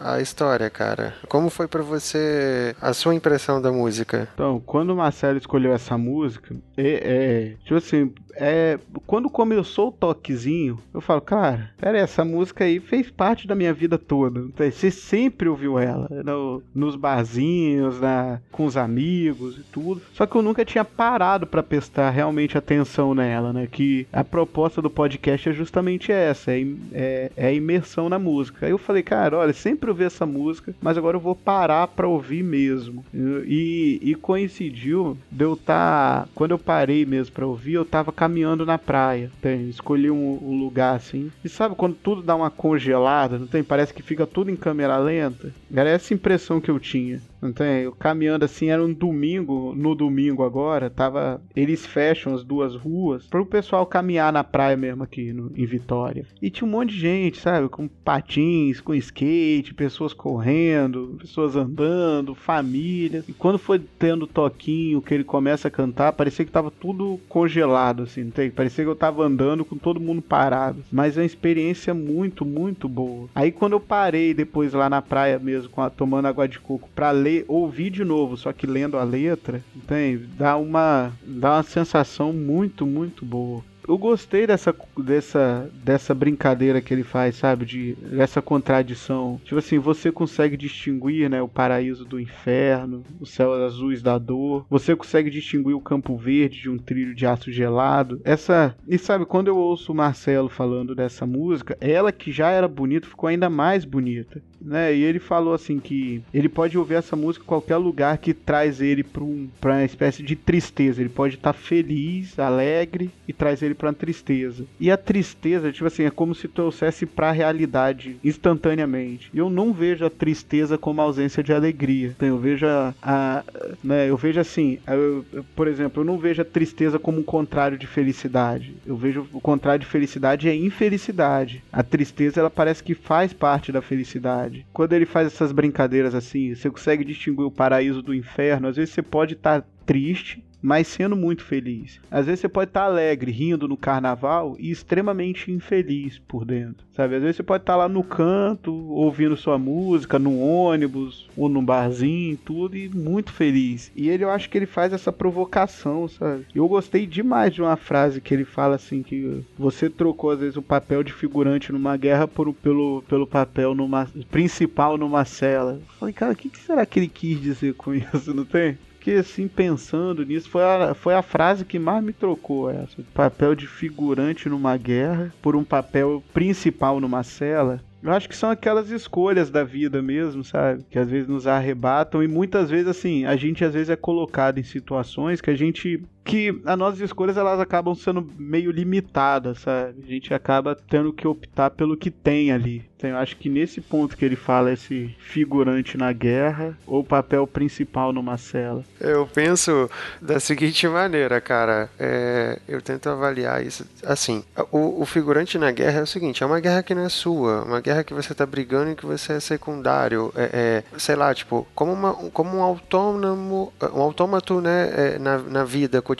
a, 0.08 0.14
a 0.14 0.20
história, 0.20 0.68
cara? 0.70 1.14
Como 1.28 1.50
foi 1.50 1.68
pra 1.68 1.82
você 1.82 2.74
a 2.80 2.92
sua 2.92 3.14
impressão 3.14 3.60
da 3.62 3.70
música? 3.70 4.28
Então, 4.34 4.60
quando 4.64 4.90
o 4.90 4.96
Marcelo 4.96 5.38
escolheu 5.38 5.72
essa 5.72 5.96
música, 5.96 6.54
é, 6.76 7.54
é 7.54 7.56
tipo 7.64 7.76
assim, 7.76 8.12
é, 8.36 8.78
quando 9.06 9.30
começou 9.30 9.88
o 9.88 9.92
toquezinho, 9.92 10.78
eu 10.92 11.00
falo, 11.00 11.20
cara, 11.20 11.70
pera 11.78 11.98
aí, 11.98 12.02
essa 12.02 12.24
música 12.24 12.64
aí 12.64 12.80
fez 12.80 13.10
parte 13.10 13.46
da 13.46 13.54
minha 13.54 13.72
vida 13.72 13.96
toda. 13.98 14.40
Então, 14.40 14.68
Você 14.70 14.90
sempre 14.90 15.48
ouviu 15.48 15.78
ela, 15.78 16.08
no- 16.24 16.62
nos 16.74 16.96
barzinhos, 16.96 18.00
na, 18.00 18.40
com 18.50 18.64
os 18.66 18.76
amigos 18.76 19.58
e 19.58 19.62
tudo. 19.62 20.00
Só 20.12 20.26
que 20.26 20.36
eu 20.36 20.42
nunca 20.42 20.64
tinha 20.64 20.84
parado 20.84 21.46
pra 21.46 21.62
prestar 21.62 22.10
realmente 22.10 22.56
atenção 22.58 23.14
nela, 23.14 23.52
né? 23.52 23.66
Que 23.70 24.06
a 24.12 24.24
proposta 24.24 24.80
do 24.82 24.90
podcast 24.94 25.48
é 25.48 25.52
justamente 25.52 26.12
essa, 26.12 26.52
é, 26.52 26.66
é, 26.92 27.32
é 27.36 27.46
a 27.48 27.52
imersão 27.52 28.08
na 28.08 28.18
música. 28.18 28.66
Aí 28.66 28.72
eu 28.72 28.78
falei, 28.78 29.02
cara, 29.02 29.38
olha, 29.38 29.52
sempre 29.52 29.90
ouvi 29.90 30.04
essa 30.04 30.24
música, 30.24 30.74
mas 30.80 30.96
agora 30.96 31.16
eu 31.16 31.20
vou 31.20 31.34
parar 31.34 31.88
pra 31.88 32.08
ouvir 32.08 32.42
mesmo. 32.42 33.04
E, 33.12 33.98
e 34.02 34.14
coincidiu 34.14 35.16
de 35.30 35.44
eu 35.44 35.54
estar. 35.54 36.28
quando 36.34 36.52
eu 36.52 36.58
parei 36.58 37.04
mesmo 37.04 37.34
pra 37.34 37.46
ouvir, 37.46 37.74
eu 37.74 37.84
tava 37.84 38.12
caminhando 38.12 38.64
na 38.64 38.78
praia. 38.78 39.30
Tem, 39.40 39.68
escolhi 39.68 40.10
um, 40.10 40.38
um 40.42 40.58
lugar 40.58 40.96
assim. 40.96 41.30
E 41.44 41.48
sabe 41.48 41.74
quando 41.74 41.96
tudo 41.96 42.22
dá 42.22 42.34
uma 42.34 42.50
congelada, 42.50 43.38
não 43.38 43.46
tem? 43.46 43.62
Parece 43.62 43.92
que 43.92 44.02
fica 44.02 44.26
tudo 44.26 44.50
em 44.50 44.56
câmera 44.56 44.96
lenta. 44.96 45.52
Era 45.74 45.90
essa 45.90 46.14
impressão 46.14 46.60
que 46.60 46.70
eu 46.70 46.78
tinha. 46.78 47.20
Não 47.44 47.52
tem? 47.52 47.82
Eu 47.82 47.92
caminhando 47.92 48.44
assim, 48.44 48.70
era 48.70 48.82
um 48.82 48.92
domingo, 48.92 49.74
no 49.76 49.94
domingo 49.94 50.42
agora, 50.42 50.88
tava. 50.88 51.42
Eles 51.54 51.84
fecham 51.84 52.34
as 52.34 52.42
duas 52.42 52.74
ruas 52.74 53.26
para 53.26 53.40
o 53.42 53.46
pessoal 53.46 53.84
caminhar 53.84 54.32
na 54.32 54.42
praia 54.42 54.76
mesmo 54.78 55.02
aqui 55.02 55.30
no- 55.32 55.52
em 55.54 55.66
Vitória. 55.66 56.24
E 56.40 56.48
tinha 56.50 56.66
um 56.66 56.70
monte 56.70 56.94
de 56.94 57.00
gente, 57.00 57.38
sabe? 57.38 57.68
Com 57.68 57.86
patins, 57.86 58.80
com 58.80 58.94
skate, 58.94 59.74
pessoas 59.74 60.14
correndo, 60.14 61.16
pessoas 61.20 61.54
andando, 61.56 62.34
famílias. 62.34 63.28
E 63.28 63.32
quando 63.32 63.58
foi 63.58 63.78
tendo 63.98 64.26
toquinho 64.26 65.02
que 65.02 65.12
ele 65.12 65.24
começa 65.24 65.68
a 65.68 65.70
cantar, 65.70 66.12
parecia 66.12 66.44
que 66.44 66.50
tava 66.50 66.70
tudo 66.70 67.20
congelado, 67.28 68.04
assim, 68.04 68.24
não 68.24 68.30
tem? 68.30 68.50
Parecia 68.50 68.84
que 68.84 68.90
eu 68.90 68.96
tava 68.96 69.22
andando 69.22 69.64
com 69.64 69.76
todo 69.76 70.00
mundo 70.00 70.22
parado. 70.22 70.82
Mas 70.90 71.16
é 71.18 71.20
uma 71.20 71.26
experiência 71.26 71.92
muito, 71.92 72.44
muito 72.44 72.88
boa. 72.88 73.28
Aí 73.34 73.52
quando 73.52 73.72
eu 73.74 73.80
parei 73.80 74.32
depois 74.32 74.72
lá 74.72 74.88
na 74.88 75.02
praia 75.02 75.38
mesmo, 75.38 75.70
a- 75.76 75.90
tomando 75.90 76.26
água 76.26 76.48
de 76.48 76.58
coco, 76.58 76.88
pra 76.94 77.10
ler, 77.10 77.33
ouvir 77.48 77.90
de 77.90 78.04
novo, 78.04 78.36
só 78.36 78.52
que 78.52 78.66
lendo 78.66 78.98
a 78.98 79.02
letra, 79.02 79.64
tem, 79.86 80.20
dá 80.36 80.56
uma, 80.56 81.12
dá 81.26 81.54
uma 81.54 81.62
sensação 81.62 82.32
muito, 82.32 82.86
muito 82.86 83.24
boa. 83.24 83.64
Eu 83.86 83.98
gostei 83.98 84.46
dessa, 84.46 84.74
dessa, 84.96 85.70
dessa 85.84 86.14
brincadeira 86.14 86.80
que 86.80 86.92
ele 86.94 87.02
faz, 87.02 87.36
sabe? 87.36 87.66
De, 87.66 87.94
dessa 87.94 88.40
contradição. 88.40 89.38
Tipo 89.44 89.58
assim, 89.58 89.78
você 89.78 90.10
consegue 90.10 90.56
distinguir 90.56 91.28
né, 91.28 91.42
o 91.42 91.48
paraíso 91.48 92.04
do 92.04 92.18
inferno, 92.18 93.04
os 93.20 93.30
céus 93.30 93.60
azuis 93.60 94.02
da 94.02 94.16
dor. 94.16 94.64
Você 94.70 94.96
consegue 94.96 95.28
distinguir 95.28 95.74
o 95.74 95.80
campo 95.80 96.16
verde 96.16 96.62
de 96.62 96.70
um 96.70 96.78
trilho 96.78 97.14
de 97.14 97.26
aço 97.26 97.52
gelado. 97.52 98.20
Essa. 98.24 98.74
E 98.88 98.96
sabe, 98.96 99.26
quando 99.26 99.48
eu 99.48 99.56
ouço 99.58 99.92
o 99.92 99.94
Marcelo 99.94 100.48
falando 100.48 100.94
dessa 100.94 101.26
música, 101.26 101.76
ela 101.78 102.10
que 102.10 102.32
já 102.32 102.50
era 102.50 102.66
bonita 102.66 103.06
ficou 103.06 103.28
ainda 103.28 103.50
mais 103.50 103.84
bonita. 103.84 104.42
Né? 104.64 104.94
E 104.94 105.02
ele 105.02 105.18
falou 105.18 105.52
assim 105.52 105.78
que 105.78 106.22
ele 106.32 106.48
pode 106.48 106.78
ouvir 106.78 106.94
essa 106.94 107.14
música 107.14 107.44
em 107.44 107.46
qualquer 107.46 107.76
lugar 107.76 108.16
que 108.18 108.32
traz 108.32 108.80
ele 108.80 109.02
para 109.02 109.22
um, 109.22 109.46
pra 109.60 109.72
uma 109.74 109.84
espécie 109.84 110.22
de 110.22 110.34
tristeza. 110.34 111.00
Ele 111.02 111.10
pode 111.10 111.34
estar 111.34 111.52
feliz, 111.52 112.38
alegre 112.38 113.10
e 113.28 113.32
traz 113.32 113.62
ele 113.62 113.74
para 113.74 113.88
uma 113.88 113.94
tristeza. 113.94 114.64
E 114.80 114.90
a 114.90 114.96
tristeza, 114.96 115.70
tipo 115.70 115.86
assim, 115.86 116.04
é 116.04 116.10
como 116.10 116.34
se 116.34 116.48
trouxesse 116.48 117.04
para 117.04 117.28
a 117.28 117.32
realidade 117.32 118.16
instantaneamente. 118.24 119.28
E 119.34 119.38
eu 119.38 119.50
não 119.50 119.72
vejo 119.72 120.04
a 120.04 120.10
tristeza 120.10 120.78
como 120.78 121.00
ausência 121.00 121.42
de 121.42 121.52
alegria. 121.52 122.08
Então 122.16 122.28
eu 122.28 122.38
vejo 122.38 122.66
a, 122.66 122.94
a- 123.02 123.44
né, 123.82 124.08
eu 124.08 124.16
vejo 124.16 124.40
assim, 124.40 124.78
eu- 124.86 125.24
eu- 125.32 125.44
por 125.54 125.68
exemplo, 125.68 126.00
eu 126.00 126.06
não 126.06 126.18
vejo 126.18 126.40
a 126.40 126.44
tristeza 126.44 126.98
como 126.98 127.18
um 127.20 127.22
contrário 127.22 127.76
de 127.76 127.86
felicidade. 127.86 128.74
Eu 128.86 128.96
vejo 128.96 129.26
o 129.32 129.40
contrário 129.40 129.80
de 129.80 129.90
felicidade 129.90 130.48
é 130.48 130.54
infelicidade. 130.54 131.62
A 131.72 131.82
tristeza 131.82 132.40
ela 132.40 132.50
parece 132.50 132.82
que 132.82 132.94
faz 132.94 133.32
parte 133.32 133.70
da 133.72 133.82
felicidade. 133.82 134.53
Quando 134.72 134.92
ele 134.92 135.06
faz 135.06 135.26
essas 135.26 135.52
brincadeiras 135.52 136.14
assim, 136.14 136.54
você 136.54 136.70
consegue 136.70 137.04
distinguir 137.04 137.44
o 137.44 137.50
paraíso 137.50 138.02
do 138.02 138.14
inferno. 138.14 138.68
Às 138.68 138.76
vezes 138.76 138.94
você 138.94 139.02
pode 139.02 139.34
estar 139.34 139.66
triste, 139.84 140.44
mas 140.64 140.88
sendo 140.88 141.14
muito 141.14 141.44
feliz. 141.44 142.00
Às 142.10 142.24
vezes 142.24 142.40
você 142.40 142.48
pode 142.48 142.70
estar 142.70 142.84
alegre, 142.84 143.30
rindo 143.30 143.68
no 143.68 143.76
carnaval 143.76 144.56
e 144.58 144.70
extremamente 144.70 145.52
infeliz 145.52 146.18
por 146.26 146.46
dentro, 146.46 146.86
sabe? 146.96 147.16
Às 147.16 147.20
vezes 147.20 147.36
você 147.36 147.42
pode 147.42 147.64
estar 147.64 147.76
lá 147.76 147.86
no 147.86 148.02
canto, 148.02 148.72
ouvindo 148.72 149.36
sua 149.36 149.58
música, 149.58 150.18
no 150.18 150.40
ônibus 150.40 151.28
ou 151.36 151.50
num 151.50 151.62
barzinho, 151.62 152.38
tudo 152.42 152.78
e 152.78 152.88
muito 152.88 153.30
feliz. 153.30 153.92
E 153.94 154.08
ele, 154.08 154.24
eu 154.24 154.30
acho 154.30 154.48
que 154.48 154.56
ele 154.56 154.64
faz 154.64 154.94
essa 154.94 155.12
provocação, 155.12 156.08
sabe? 156.08 156.46
Eu 156.54 156.66
gostei 156.66 157.06
demais 157.06 157.52
de 157.52 157.60
uma 157.60 157.76
frase 157.76 158.22
que 158.22 158.32
ele 158.32 158.46
fala 158.46 158.76
assim 158.76 159.02
que 159.02 159.44
você 159.58 159.90
trocou 159.90 160.30
às 160.30 160.40
vezes 160.40 160.56
o 160.56 160.62
papel 160.62 161.02
de 161.02 161.12
figurante 161.12 161.72
numa 161.72 161.94
guerra 161.98 162.26
por, 162.26 162.54
pelo, 162.54 163.02
pelo 163.06 163.26
papel 163.26 163.74
numa, 163.74 164.08
principal 164.30 164.96
numa 164.96 165.26
cela. 165.26 165.72
Eu 165.72 165.98
falei, 166.00 166.14
cara, 166.14 166.32
o 166.32 166.36
que, 166.36 166.48
que 166.48 166.58
será 166.58 166.86
que 166.86 166.98
ele 166.98 167.08
quis 167.08 167.38
dizer 167.38 167.74
com 167.74 167.92
isso, 167.94 168.32
não 168.32 168.46
tem? 168.46 168.78
Fiquei 169.04 169.18
assim 169.18 169.46
pensando 169.46 170.24
nisso, 170.24 170.48
foi 170.48 170.62
a, 170.62 170.94
foi 170.94 171.14
a 171.14 171.20
frase 171.20 171.62
que 171.62 171.78
mais 171.78 172.02
me 172.02 172.10
trocou 172.10 172.70
essa. 172.70 173.02
Papel 173.12 173.54
de 173.54 173.66
figurante 173.66 174.48
numa 174.48 174.78
guerra 174.78 175.30
por 175.42 175.54
um 175.54 175.62
papel 175.62 176.24
principal 176.32 176.98
numa 176.98 177.22
cela. 177.22 177.82
Eu 178.02 178.10
acho 178.12 178.26
que 178.26 178.34
são 178.34 178.48
aquelas 178.48 178.90
escolhas 178.90 179.50
da 179.50 179.62
vida 179.62 180.00
mesmo, 180.00 180.42
sabe? 180.42 180.86
Que 180.90 180.98
às 180.98 181.10
vezes 181.10 181.28
nos 181.28 181.46
arrebatam 181.46 182.22
e 182.22 182.28
muitas 182.28 182.70
vezes 182.70 182.88
assim, 182.88 183.26
a 183.26 183.36
gente 183.36 183.62
às 183.62 183.74
vezes 183.74 183.90
é 183.90 183.96
colocado 183.96 184.56
em 184.56 184.62
situações 184.62 185.42
que 185.42 185.50
a 185.50 185.54
gente 185.54 186.02
que 186.24 186.60
as 186.64 186.78
nossas 186.78 187.00
escolhas 187.00 187.36
elas 187.36 187.60
acabam 187.60 187.94
sendo 187.94 188.26
meio 188.38 188.70
limitadas, 188.70 189.60
sabe? 189.60 190.02
A 190.02 190.10
gente 190.10 190.32
acaba 190.32 190.74
tendo 190.74 191.12
que 191.12 191.28
optar 191.28 191.70
pelo 191.70 191.96
que 191.96 192.10
tem 192.10 192.50
ali. 192.50 192.84
Então 193.04 193.10
eu 193.10 193.18
acho 193.18 193.36
que 193.36 193.50
nesse 193.50 193.82
ponto 193.82 194.16
que 194.16 194.24
ele 194.24 194.34
fala 194.34 194.72
esse 194.72 195.14
figurante 195.18 195.98
na 195.98 196.10
guerra 196.10 196.74
ou 196.86 197.04
papel 197.04 197.46
principal 197.46 198.14
numa 198.14 198.38
cela. 198.38 198.82
Eu 198.98 199.26
penso 199.26 199.90
da 200.22 200.40
seguinte 200.40 200.88
maneira, 200.88 201.38
cara. 201.38 201.90
É, 201.98 202.58
eu 202.66 202.80
tento 202.80 203.10
avaliar 203.10 203.62
isso 203.62 203.86
assim. 204.06 204.42
O, 204.72 205.02
o, 205.02 205.04
figurante 205.04 205.58
na 205.58 205.70
guerra 205.70 206.00
é 206.00 206.02
o 206.02 206.06
seguinte: 206.06 206.42
é 206.42 206.46
uma 206.46 206.60
guerra 206.60 206.82
que 206.82 206.94
não 206.94 207.04
é 207.04 207.10
sua, 207.10 207.62
uma 207.64 207.80
guerra 207.80 208.04
que 208.04 208.14
você 208.14 208.34
tá 208.34 208.46
brigando 208.46 208.92
e 208.92 208.94
que 208.94 209.04
você 209.04 209.34
é 209.34 209.40
secundário. 209.40 210.32
É, 210.34 210.84
é 210.94 210.98
sei 210.98 211.14
lá, 211.14 211.34
tipo, 211.34 211.66
como, 211.74 211.92
uma, 211.92 212.14
como 212.14 212.56
um 212.56 212.62
autônomo, 212.62 213.70
um 213.92 214.00
autômato, 214.00 214.62
né, 214.62 214.90
é, 214.94 215.18
na, 215.18 215.38
na 215.38 215.64
vida 215.64 216.00
cotidiana, 216.00 216.13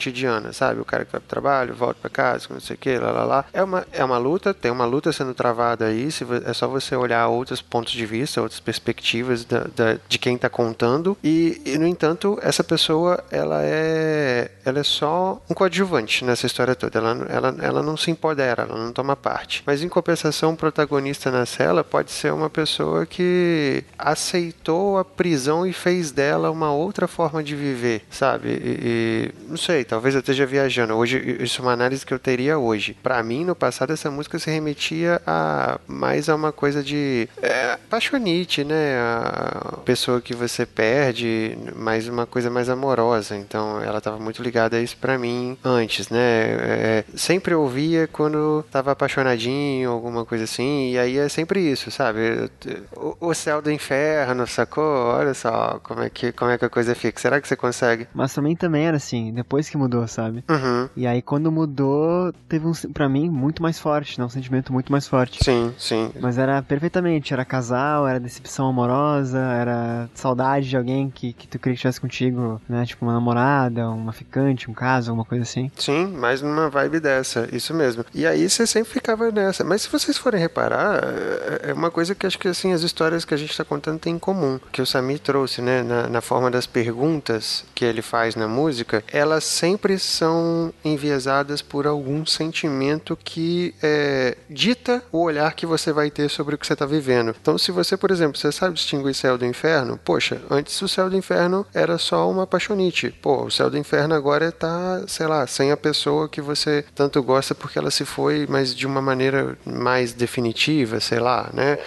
sabe? 0.53 0.81
O 0.81 0.85
cara 0.85 1.05
que 1.05 1.11
vai 1.11 1.21
pro 1.21 1.29
trabalho, 1.29 1.73
volta 1.73 1.99
para 2.01 2.09
casa, 2.09 2.47
não 2.49 2.59
sei 2.59 2.75
o 2.75 2.79
que, 2.79 2.97
lá, 2.97 3.11
lá, 3.11 3.23
lá. 3.23 3.45
É 3.53 3.63
uma, 3.63 3.85
é 3.91 4.03
uma 4.03 4.17
luta, 4.17 4.53
tem 4.53 4.71
uma 4.71 4.85
luta 4.85 5.11
sendo 5.11 5.33
travada 5.33 5.85
aí, 5.85 6.11
se, 6.11 6.25
é 6.45 6.53
só 6.53 6.67
você 6.67 6.95
olhar 6.95 7.27
outros 7.27 7.61
pontos 7.61 7.93
de 7.93 8.05
vista, 8.05 8.41
outras 8.41 8.59
perspectivas 8.59 9.45
da, 9.45 9.65
da, 9.75 9.97
de 10.07 10.17
quem 10.17 10.35
está 10.35 10.49
contando. 10.49 11.17
E, 11.23 11.61
e, 11.65 11.77
no 11.77 11.87
entanto, 11.87 12.37
essa 12.41 12.63
pessoa 12.63 13.23
ela 13.31 13.61
é, 13.63 14.51
ela 14.63 14.79
é 14.79 14.83
só 14.83 15.41
um 15.49 15.53
coadjuvante 15.53 16.23
nessa 16.25 16.45
história 16.45 16.75
toda. 16.75 16.99
Ela, 16.99 17.27
ela, 17.29 17.55
ela 17.61 17.83
não 17.83 17.95
se 17.97 18.11
empodera, 18.11 18.63
ela 18.63 18.77
não 18.77 18.91
toma 18.91 19.15
parte. 19.15 19.63
Mas 19.65 19.81
em 19.81 19.89
compensação, 19.89 20.53
o 20.53 20.57
protagonista 20.57 21.31
na 21.31 21.45
cela 21.45 21.83
pode 21.83 22.11
ser 22.11 22.33
uma 22.33 22.49
pessoa 22.49 23.05
que 23.05 23.83
aceitou 23.97 24.97
a 24.97 25.05
prisão 25.05 25.65
e 25.65 25.73
fez 25.73 26.11
dela 26.11 26.51
uma 26.51 26.71
outra 26.71 27.07
forma 27.07 27.43
de 27.43 27.55
viver, 27.55 28.03
sabe? 28.09 28.49
E, 28.49 28.79
e 28.81 29.31
não 29.49 29.57
sei, 29.57 29.84
talvez 29.87 30.15
eu 30.15 30.19
esteja 30.19 30.45
viajando. 30.45 30.93
Hoje, 30.95 31.37
isso 31.39 31.61
é 31.61 31.65
uma 31.65 31.73
análise 31.73 32.05
que 32.05 32.13
eu 32.13 32.19
teria 32.19 32.57
hoje. 32.57 32.95
Para 33.01 33.21
mim, 33.23 33.45
no 33.45 33.55
passado, 33.55 33.93
essa 33.93 34.09
música 34.11 34.39
se 34.39 34.49
remetia 34.49 35.21
a 35.25 35.79
mais 35.87 36.29
a 36.29 36.35
uma 36.35 36.51
coisa 36.51 36.83
de 36.83 37.27
é, 37.41 37.77
paixonite, 37.89 38.63
né? 38.63 38.97
A 38.99 39.77
pessoa 39.85 40.21
que 40.21 40.33
você 40.33 40.65
perde, 40.65 41.57
mas 41.75 42.07
uma 42.07 42.25
coisa 42.25 42.49
mais 42.49 42.69
amorosa. 42.69 43.35
Então 43.35 43.81
ela 43.81 43.99
estava 43.99 44.19
muito 44.19 44.41
ligada 44.41 44.77
a 44.77 44.81
isso 44.81 44.97
para 44.97 45.17
mim 45.17 45.57
antes, 45.63 46.09
né? 46.09 46.19
É, 46.19 47.03
sempre 47.15 47.53
ouvia 47.53 48.07
quando 48.07 48.63
estava 48.65 48.91
apaixonadinho, 48.91 49.89
alguma 49.89 50.25
coisa 50.25 50.43
assim. 50.43 50.91
E 50.91 50.97
aí 50.97 51.17
é 51.17 51.29
sempre 51.29 51.59
isso, 51.59 51.91
sabe? 51.91 52.49
O, 52.95 53.15
o, 53.19 53.33
céu 53.33 53.61
do 53.61 53.71
inferno, 53.71 54.45
sacou? 54.47 54.83
Olha 54.83 55.33
só 55.33 55.79
como 55.83 56.01
é 56.01 56.09
que 56.09 56.31
como 56.31 56.51
é 56.51 56.57
que 56.57 56.65
a 56.65 56.69
coisa 56.69 56.95
fica. 56.95 57.19
Será 57.19 57.39
que 57.39 57.47
você 57.47 57.55
consegue? 57.55 58.07
Mas 58.13 58.33
também 58.33 58.55
também 58.55 58.85
era 58.85 58.97
assim, 58.97 59.31
depois 59.33 59.69
que 59.69 59.74
mudou, 59.77 60.07
sabe? 60.07 60.43
Uhum. 60.49 60.89
E 60.95 61.07
aí 61.07 61.21
quando 61.21 61.51
mudou, 61.51 62.33
teve 62.47 62.67
um 62.67 62.73
para 62.93 63.09
mim 63.09 63.29
muito 63.29 63.61
mais 63.61 63.79
forte, 63.79 64.19
né? 64.19 64.25
Um 64.25 64.29
sentimento 64.29 64.71
muito 64.71 64.91
mais 64.91 65.07
forte. 65.07 65.43
Sim, 65.43 65.73
sim. 65.77 66.11
Mas 66.19 66.37
era 66.37 66.61
perfeitamente. 66.61 67.33
Era 67.33 67.45
casal, 67.45 68.07
era 68.07 68.19
decepção 68.19 68.67
amorosa, 68.67 69.39
era 69.39 70.09
saudade 70.13 70.69
de 70.69 70.77
alguém 70.77 71.09
que, 71.09 71.33
que 71.33 71.47
tu 71.47 71.59
queria 71.59 71.73
que 71.73 71.77
estivesse 71.77 72.01
contigo, 72.01 72.61
né? 72.67 72.85
Tipo 72.85 73.05
uma 73.05 73.13
namorada, 73.13 73.89
uma 73.89 74.11
ficante, 74.11 74.69
um 74.69 74.73
caso, 74.73 75.11
alguma 75.11 75.25
coisa 75.25 75.43
assim. 75.43 75.71
Sim, 75.77 76.07
mais 76.07 76.41
numa 76.41 76.69
vibe 76.69 76.99
dessa, 76.99 77.47
isso 77.51 77.73
mesmo. 77.73 78.05
E 78.13 78.25
aí 78.25 78.49
você 78.49 78.65
sempre 78.65 78.91
ficava 78.91 79.31
nessa. 79.31 79.63
Mas 79.63 79.83
se 79.83 79.89
vocês 79.89 80.17
forem 80.17 80.39
reparar, 80.39 81.03
é, 81.03 81.71
é 81.71 81.73
uma 81.73 81.91
coisa 81.91 82.15
que 82.15 82.25
acho 82.25 82.39
que 82.39 82.47
assim, 82.47 82.73
as 82.73 82.81
histórias 82.81 83.25
que 83.25 83.33
a 83.33 83.37
gente 83.37 83.51
está 83.51 83.63
contando 83.63 83.99
têm 83.99 84.15
em 84.15 84.19
comum. 84.19 84.59
Que 84.71 84.81
o 84.81 84.85
Sami 84.85 85.19
trouxe, 85.19 85.61
né? 85.61 85.83
Na, 85.83 86.07
na 86.07 86.21
forma 86.21 86.49
das 86.49 86.65
perguntas 86.65 87.65
que 87.73 87.85
ele 87.85 88.01
faz 88.01 88.35
na 88.35 88.47
música, 88.47 89.03
elas 89.11 89.43
sempre 89.43 89.64
são 90.03 90.73
enviesadas 90.83 91.61
por 91.61 91.87
algum 91.87 92.25
sentimento 92.25 93.17
que 93.17 93.73
é, 93.81 94.37
dita 94.49 95.03
o 95.11 95.21
olhar 95.21 95.53
que 95.53 95.65
você 95.65 95.91
vai 95.91 96.11
ter 96.11 96.29
sobre 96.29 96.55
o 96.55 96.57
que 96.57 96.67
você 96.67 96.73
está 96.73 96.85
vivendo. 96.85 97.35
Então, 97.41 97.57
se 97.57 97.71
você, 97.71 97.97
por 97.97 98.11
exemplo, 98.11 98.37
você 98.37 98.51
sabe 98.51 98.75
distinguir 98.75 99.15
céu 99.15 99.37
do 99.37 99.45
inferno, 99.45 99.99
poxa, 100.03 100.41
antes 100.49 100.79
o 100.81 100.87
céu 100.87 101.09
do 101.09 101.17
inferno 101.17 101.65
era 101.73 101.97
só 101.97 102.29
uma 102.29 102.45
paixonite. 102.45 103.09
Pô, 103.21 103.45
o 103.45 103.51
céu 103.51 103.69
do 103.69 103.77
inferno 103.77 104.13
agora 104.13 104.49
está, 104.49 105.03
sei 105.07 105.25
lá, 105.25 105.47
sem 105.47 105.71
a 105.71 105.77
pessoa 105.77 106.29
que 106.29 106.41
você 106.41 106.85
tanto 106.93 107.23
gosta 107.23 107.55
porque 107.55 107.79
ela 107.79 107.89
se 107.89 108.05
foi, 108.05 108.45
mas 108.49 108.75
de 108.75 108.85
uma 108.85 109.01
maneira 109.01 109.57
mais 109.65 110.13
definitiva, 110.13 110.99
sei 110.99 111.19
lá, 111.19 111.49
né? 111.53 111.79